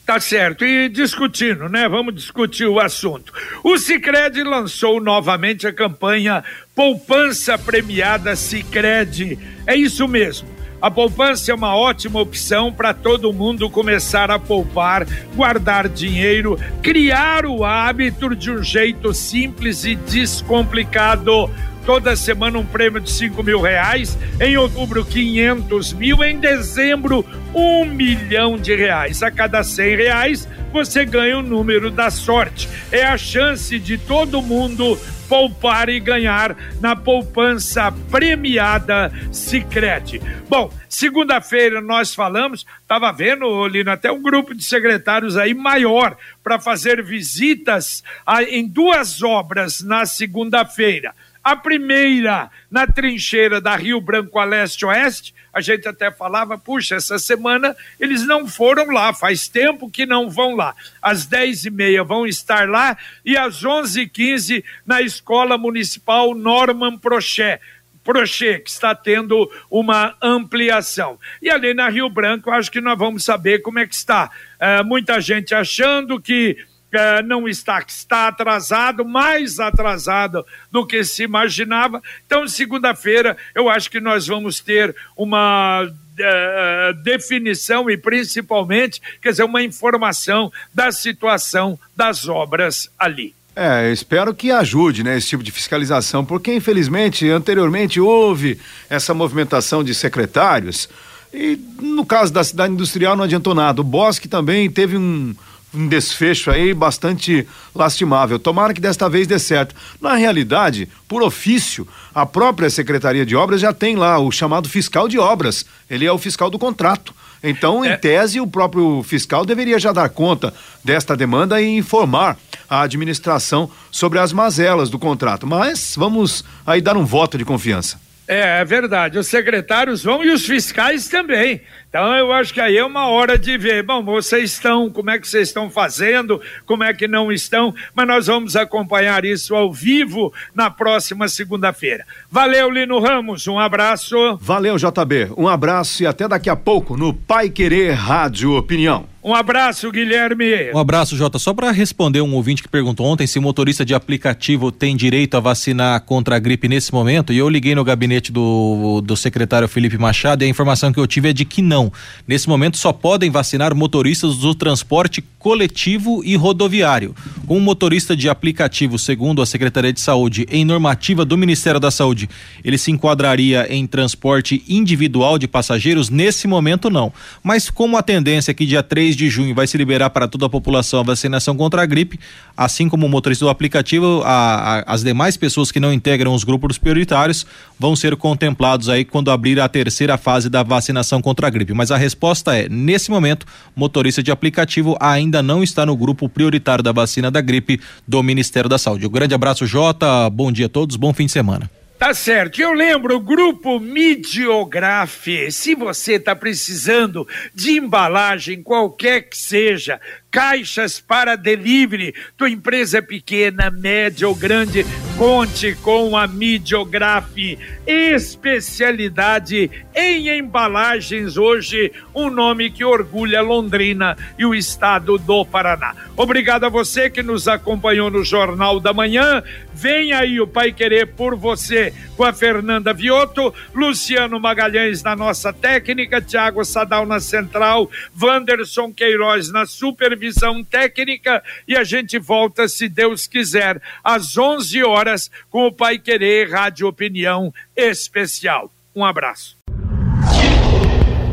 Tá 0.06 0.18
certo. 0.18 0.64
E 0.64 0.88
discutindo, 0.88 1.68
né? 1.68 1.86
Vamos 1.86 2.14
discutir 2.14 2.64
o 2.64 2.80
assunto. 2.80 3.30
O 3.62 3.76
Sicredi 3.76 4.42
lançou 4.42 5.02
novamente 5.02 5.66
a 5.66 5.72
campanha 5.72 6.42
Poupança 6.74 7.58
Premiada 7.58 8.34
Sicredi. 8.36 9.38
É 9.66 9.76
isso 9.76 10.08
mesmo. 10.08 10.53
A 10.84 10.90
poupança 10.90 11.50
é 11.50 11.54
uma 11.54 11.74
ótima 11.74 12.20
opção 12.20 12.70
para 12.70 12.92
todo 12.92 13.32
mundo 13.32 13.70
começar 13.70 14.30
a 14.30 14.38
poupar, 14.38 15.06
guardar 15.34 15.88
dinheiro, 15.88 16.58
criar 16.82 17.46
o 17.46 17.64
hábito 17.64 18.36
de 18.36 18.50
um 18.50 18.62
jeito 18.62 19.14
simples 19.14 19.86
e 19.86 19.96
descomplicado 19.96 21.50
toda 21.84 22.16
semana 22.16 22.58
um 22.58 22.66
prêmio 22.66 23.00
de 23.00 23.10
5 23.10 23.42
mil 23.42 23.60
reais, 23.60 24.18
em 24.40 24.56
outubro 24.56 25.04
500 25.04 25.92
mil, 25.92 26.24
em 26.24 26.38
dezembro 26.38 27.24
um 27.54 27.84
milhão 27.84 28.56
de 28.56 28.74
reais. 28.74 29.22
A 29.22 29.30
cada 29.30 29.62
100 29.62 29.96
reais 29.96 30.48
você 30.72 31.04
ganha 31.04 31.38
o 31.38 31.42
número 31.42 31.90
da 31.90 32.10
sorte. 32.10 32.68
É 32.90 33.04
a 33.04 33.16
chance 33.16 33.78
de 33.78 33.96
todo 33.96 34.42
mundo 34.42 34.98
poupar 35.28 35.88
e 35.88 36.00
ganhar 36.00 36.56
na 36.80 36.94
poupança 36.94 37.92
premiada 38.10 39.12
Sicredi. 39.32 40.20
Bom, 40.48 40.72
segunda-feira 40.88 41.80
nós 41.80 42.14
falamos, 42.14 42.66
estava 42.82 43.12
vendo, 43.12 43.66
Lino, 43.66 43.90
até 43.90 44.10
um 44.10 44.20
grupo 44.20 44.54
de 44.54 44.64
secretários 44.64 45.36
aí 45.36 45.54
maior 45.54 46.16
para 46.42 46.58
fazer 46.58 47.02
visitas 47.02 48.02
a, 48.26 48.42
em 48.42 48.66
duas 48.66 49.22
obras 49.22 49.80
na 49.80 50.06
segunda-feira. 50.06 51.14
A 51.44 51.54
primeira, 51.54 52.50
na 52.70 52.86
trincheira 52.86 53.60
da 53.60 53.76
Rio 53.76 54.00
Branco 54.00 54.38
a 54.38 54.44
leste-oeste, 54.44 55.34
a 55.52 55.60
gente 55.60 55.86
até 55.86 56.10
falava, 56.10 56.56
puxa, 56.56 56.96
essa 56.96 57.18
semana 57.18 57.76
eles 58.00 58.26
não 58.26 58.48
foram 58.48 58.86
lá, 58.90 59.12
faz 59.12 59.46
tempo 59.46 59.90
que 59.90 60.06
não 60.06 60.30
vão 60.30 60.56
lá. 60.56 60.74
Às 61.02 61.26
dez 61.26 61.66
e 61.66 61.70
meia 61.70 62.02
vão 62.02 62.26
estar 62.26 62.66
lá 62.68 62.96
e 63.24 63.36
às 63.36 63.62
onze 63.62 64.00
e 64.00 64.08
quinze 64.08 64.64
na 64.86 65.02
Escola 65.02 65.58
Municipal 65.58 66.34
Norman 66.34 66.96
Prochet. 66.96 67.60
Prochet, 68.02 68.60
que 68.60 68.70
está 68.70 68.94
tendo 68.94 69.50
uma 69.70 70.14
ampliação. 70.22 71.18
E 71.40 71.48
ali 71.48 71.72
na 71.72 71.88
Rio 71.88 72.08
Branco, 72.10 72.50
acho 72.50 72.70
que 72.70 72.80
nós 72.80 72.98
vamos 72.98 73.24
saber 73.24 73.60
como 73.60 73.78
é 73.78 73.86
que 73.86 73.94
está. 73.94 74.30
É, 74.58 74.82
muita 74.82 75.20
gente 75.20 75.54
achando 75.54 76.20
que 76.20 76.56
é, 76.96 77.22
não 77.22 77.48
está, 77.48 77.82
está 77.86 78.28
atrasado, 78.28 79.04
mais 79.04 79.58
atrasado 79.60 80.44
do 80.70 80.86
que 80.86 81.04
se 81.04 81.22
imaginava. 81.22 82.02
Então, 82.26 82.46
segunda-feira, 82.46 83.36
eu 83.54 83.68
acho 83.68 83.90
que 83.90 84.00
nós 84.00 84.26
vamos 84.26 84.60
ter 84.60 84.94
uma 85.16 85.88
é, 86.18 86.92
definição 87.02 87.90
e 87.90 87.96
principalmente, 87.96 89.00
quer 89.20 89.30
dizer, 89.30 89.44
uma 89.44 89.62
informação 89.62 90.52
da 90.72 90.92
situação 90.92 91.78
das 91.96 92.28
obras 92.28 92.90
ali. 92.98 93.34
É, 93.56 93.92
espero 93.92 94.34
que 94.34 94.50
ajude, 94.50 95.04
né, 95.04 95.16
esse 95.16 95.28
tipo 95.28 95.42
de 95.42 95.52
fiscalização, 95.52 96.24
porque 96.24 96.52
infelizmente 96.52 97.28
anteriormente 97.30 98.00
houve 98.00 98.58
essa 98.90 99.14
movimentação 99.14 99.84
de 99.84 99.94
secretários 99.94 100.88
e 101.32 101.58
no 101.80 102.04
caso 102.04 102.32
da 102.32 102.42
cidade 102.42 102.72
industrial 102.72 103.16
não 103.16 103.24
adiantou 103.24 103.54
nada. 103.54 103.80
O 103.80 103.84
Bosque 103.84 104.28
também 104.28 104.68
teve 104.68 104.96
um, 104.96 105.34
um 105.74 105.88
desfecho 105.88 106.50
aí 106.50 106.72
bastante 106.72 107.46
lastimável. 107.74 108.38
Tomara 108.38 108.72
que 108.72 108.80
desta 108.80 109.08
vez 109.08 109.26
dê 109.26 109.38
certo. 109.38 109.74
Na 110.00 110.14
realidade, 110.14 110.88
por 111.08 111.22
ofício, 111.22 111.86
a 112.14 112.24
própria 112.24 112.70
Secretaria 112.70 113.26
de 113.26 113.34
Obras 113.34 113.60
já 113.60 113.72
tem 113.72 113.96
lá 113.96 114.18
o 114.18 114.30
chamado 114.30 114.68
fiscal 114.68 115.08
de 115.08 115.18
obras. 115.18 115.66
Ele 115.90 116.06
é 116.06 116.12
o 116.12 116.18
fiscal 116.18 116.48
do 116.50 116.58
contrato. 116.58 117.14
Então, 117.42 117.84
em 117.84 117.90
é... 117.90 117.96
tese, 117.96 118.40
o 118.40 118.46
próprio 118.46 119.02
fiscal 119.02 119.44
deveria 119.44 119.78
já 119.78 119.92
dar 119.92 120.08
conta 120.08 120.54
desta 120.82 121.14
demanda 121.14 121.60
e 121.60 121.76
informar 121.76 122.38
a 122.68 122.80
administração 122.80 123.70
sobre 123.90 124.18
as 124.18 124.32
mazelas 124.32 124.88
do 124.88 124.98
contrato. 124.98 125.46
Mas 125.46 125.94
vamos 125.96 126.42
aí 126.66 126.80
dar 126.80 126.96
um 126.96 127.04
voto 127.04 127.36
de 127.36 127.44
confiança. 127.44 128.00
É, 128.26 128.60
é 128.60 128.64
verdade. 128.64 129.18
Os 129.18 129.26
secretários 129.26 130.02
vão 130.02 130.24
e 130.24 130.30
os 130.30 130.46
fiscais 130.46 131.08
também. 131.08 131.60
Então 131.94 132.12
eu 132.16 132.32
acho 132.32 132.52
que 132.52 132.60
aí 132.60 132.76
é 132.76 132.84
uma 132.84 133.06
hora 133.06 133.38
de 133.38 133.56
ver, 133.56 133.84
bom, 133.84 134.02
vocês 134.02 134.50
estão, 134.50 134.90
como 134.90 135.10
é 135.10 135.16
que 135.16 135.28
vocês 135.28 135.46
estão 135.46 135.70
fazendo, 135.70 136.40
como 136.66 136.82
é 136.82 136.92
que 136.92 137.06
não 137.06 137.30
estão, 137.30 137.72
mas 137.94 138.08
nós 138.08 138.26
vamos 138.26 138.56
acompanhar 138.56 139.24
isso 139.24 139.54
ao 139.54 139.72
vivo 139.72 140.32
na 140.52 140.68
próxima 140.68 141.28
segunda-feira. 141.28 142.04
Valeu, 142.28 142.68
Lino 142.68 142.98
Ramos, 142.98 143.46
um 143.46 143.60
abraço. 143.60 144.16
Valeu, 144.40 144.76
JB, 144.76 145.34
um 145.36 145.46
abraço 145.46 146.02
e 146.02 146.06
até 146.08 146.26
daqui 146.26 146.50
a 146.50 146.56
pouco 146.56 146.96
no 146.96 147.14
Pai 147.14 147.48
Querer 147.48 147.92
Rádio 147.92 148.56
Opinião. 148.56 149.14
Um 149.24 149.34
abraço, 149.34 149.90
Guilherme. 149.90 150.70
Um 150.74 150.78
abraço, 150.78 151.16
Jota. 151.16 151.38
Só 151.38 151.54
para 151.54 151.70
responder 151.70 152.20
um 152.20 152.34
ouvinte 152.34 152.62
que 152.62 152.68
perguntou 152.68 153.06
ontem 153.06 153.26
se 153.26 153.40
motorista 153.40 153.82
de 153.82 153.94
aplicativo 153.94 154.70
tem 154.70 154.94
direito 154.94 155.34
a 155.34 155.40
vacinar 155.40 155.98
contra 156.02 156.36
a 156.36 156.38
gripe 156.38 156.68
nesse 156.68 156.92
momento, 156.92 157.32
e 157.32 157.38
eu 157.38 157.48
liguei 157.48 157.74
no 157.74 157.82
gabinete 157.82 158.30
do, 158.30 159.00
do 159.00 159.16
secretário 159.16 159.66
Felipe 159.66 159.96
Machado 159.96 160.42
e 160.42 160.44
a 160.44 160.48
informação 160.48 160.92
que 160.92 161.00
eu 161.00 161.06
tive 161.06 161.30
é 161.30 161.32
de 161.32 161.46
que 161.46 161.62
não. 161.62 161.83
Nesse 162.26 162.48
momento 162.48 162.78
só 162.78 162.92
podem 162.92 163.30
vacinar 163.30 163.74
motoristas 163.74 164.36
do 164.36 164.54
transporte 164.54 165.22
coletivo 165.38 166.22
e 166.24 166.36
rodoviário. 166.36 167.14
Um 167.46 167.60
motorista 167.60 168.16
de 168.16 168.30
aplicativo, 168.30 168.98
segundo 168.98 169.42
a 169.42 169.46
Secretaria 169.46 169.92
de 169.92 170.00
Saúde, 170.00 170.46
em 170.50 170.64
normativa 170.64 171.22
do 171.22 171.36
Ministério 171.36 171.78
da 171.78 171.90
Saúde, 171.90 172.30
ele 172.64 172.78
se 172.78 172.90
enquadraria 172.90 173.66
em 173.68 173.86
transporte 173.86 174.64
individual 174.66 175.38
de 175.38 175.46
passageiros, 175.46 176.08
nesse 176.08 176.48
momento 176.48 176.88
não. 176.88 177.12
Mas 177.42 177.68
como 177.68 177.98
a 177.98 178.02
tendência 178.02 178.52
é 178.52 178.54
que 178.54 178.64
dia 178.64 178.82
3 178.82 179.14
de 179.14 179.28
junho 179.28 179.54
vai 179.54 179.66
se 179.66 179.76
liberar 179.76 180.08
para 180.08 180.26
toda 180.26 180.46
a 180.46 180.48
população 180.48 181.00
a 181.00 181.02
vacinação 181.02 181.54
contra 181.54 181.82
a 181.82 181.86
gripe, 181.86 182.18
assim 182.56 182.88
como 182.88 183.04
o 183.04 183.08
motorista 183.10 183.44
do 183.44 183.50
aplicativo, 183.50 184.22
a, 184.24 184.78
a, 184.78 184.94
as 184.94 185.04
demais 185.04 185.36
pessoas 185.36 185.70
que 185.70 185.78
não 185.78 185.92
integram 185.92 186.32
os 186.32 186.42
grupos 186.42 186.78
prioritários 186.78 187.44
vão 187.78 187.94
ser 187.94 188.16
contemplados 188.16 188.88
aí 188.88 189.04
quando 189.04 189.30
abrir 189.30 189.60
a 189.60 189.68
terceira 189.68 190.16
fase 190.16 190.48
da 190.48 190.62
vacinação 190.62 191.20
contra 191.20 191.48
a 191.48 191.50
gripe. 191.50 191.73
Mas 191.74 191.90
a 191.90 191.96
resposta 191.96 192.56
é: 192.56 192.68
nesse 192.68 193.10
momento, 193.10 193.46
motorista 193.74 194.22
de 194.22 194.30
aplicativo 194.30 194.96
ainda 195.00 195.42
não 195.42 195.62
está 195.62 195.84
no 195.84 195.96
grupo 195.96 196.28
prioritário 196.28 196.82
da 196.82 196.92
vacina 196.92 197.30
da 197.30 197.40
gripe 197.40 197.80
do 198.06 198.22
Ministério 198.22 198.68
da 198.70 198.78
Saúde. 198.78 199.06
Um 199.06 199.10
grande 199.10 199.34
abraço, 199.34 199.66
Jota. 199.66 200.30
Bom 200.30 200.50
dia 200.50 200.66
a 200.66 200.68
todos, 200.68 200.96
bom 200.96 201.12
fim 201.12 201.26
de 201.26 201.32
semana. 201.32 201.70
Tá 201.98 202.12
certo. 202.12 202.60
Eu 202.60 202.72
lembro 202.72 203.20
grupo 203.20 203.78
Midiograf. 203.80 205.26
Se 205.50 205.74
você 205.74 206.18
tá 206.18 206.36
precisando 206.36 207.26
de 207.54 207.78
embalagem, 207.78 208.62
qualquer 208.62 209.22
que 209.22 209.38
seja, 209.38 210.00
caixas 210.34 210.98
para 210.98 211.36
delivery. 211.36 212.12
Tua 212.36 212.50
empresa 212.50 212.98
é 212.98 213.00
pequena, 213.00 213.70
média 213.70 214.26
ou 214.26 214.34
grande, 214.34 214.84
conte 215.16 215.76
com 215.76 216.16
a 216.16 216.26
Midiograf. 216.26 217.56
Especialidade 217.86 219.70
em 219.94 220.28
embalagens 220.36 221.36
hoje, 221.36 221.92
um 222.12 222.30
nome 222.30 222.68
que 222.68 222.84
orgulha 222.84 223.40
Londrina 223.40 224.16
e 224.36 224.44
o 224.44 224.56
estado 224.56 225.18
do 225.18 225.44
Paraná. 225.44 225.94
Obrigado 226.16 226.64
a 226.64 226.68
você 226.68 227.08
que 227.08 227.22
nos 227.22 227.46
acompanhou 227.46 228.10
no 228.10 228.24
Jornal 228.24 228.80
da 228.80 228.92
Manhã. 228.92 229.40
Vem 229.72 230.12
aí 230.12 230.40
o 230.40 230.48
Pai 230.48 230.72
Querer 230.72 231.14
por 231.14 231.36
você 231.36 231.94
com 232.16 232.24
a 232.24 232.32
Fernanda 232.32 232.92
Vioto, 232.92 233.54
Luciano 233.72 234.40
Magalhães 234.40 235.02
na 235.02 235.14
nossa 235.14 235.52
técnica, 235.52 236.20
Tiago 236.20 236.64
Sadal 236.64 237.06
na 237.06 237.20
central, 237.20 237.90
Wanderson 238.20 238.92
Queiroz 238.92 239.52
na 239.52 239.66
supervisão 239.66 240.23
revisão 240.24 240.64
técnica 240.64 241.42
e 241.68 241.76
a 241.76 241.84
gente 241.84 242.18
volta, 242.18 242.66
se 242.66 242.88
Deus 242.88 243.26
quiser, 243.26 243.78
às 244.02 244.38
11 244.38 244.82
horas 244.82 245.30
com 245.50 245.66
o 245.66 245.72
Pai 245.72 245.98
Querer 245.98 246.50
Rádio 246.50 246.88
Opinião 246.88 247.52
Especial. 247.76 248.70
Um 248.94 249.04
abraço. 249.04 249.58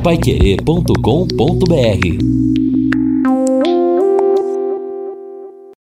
Paiquerê.com.br 0.04 2.61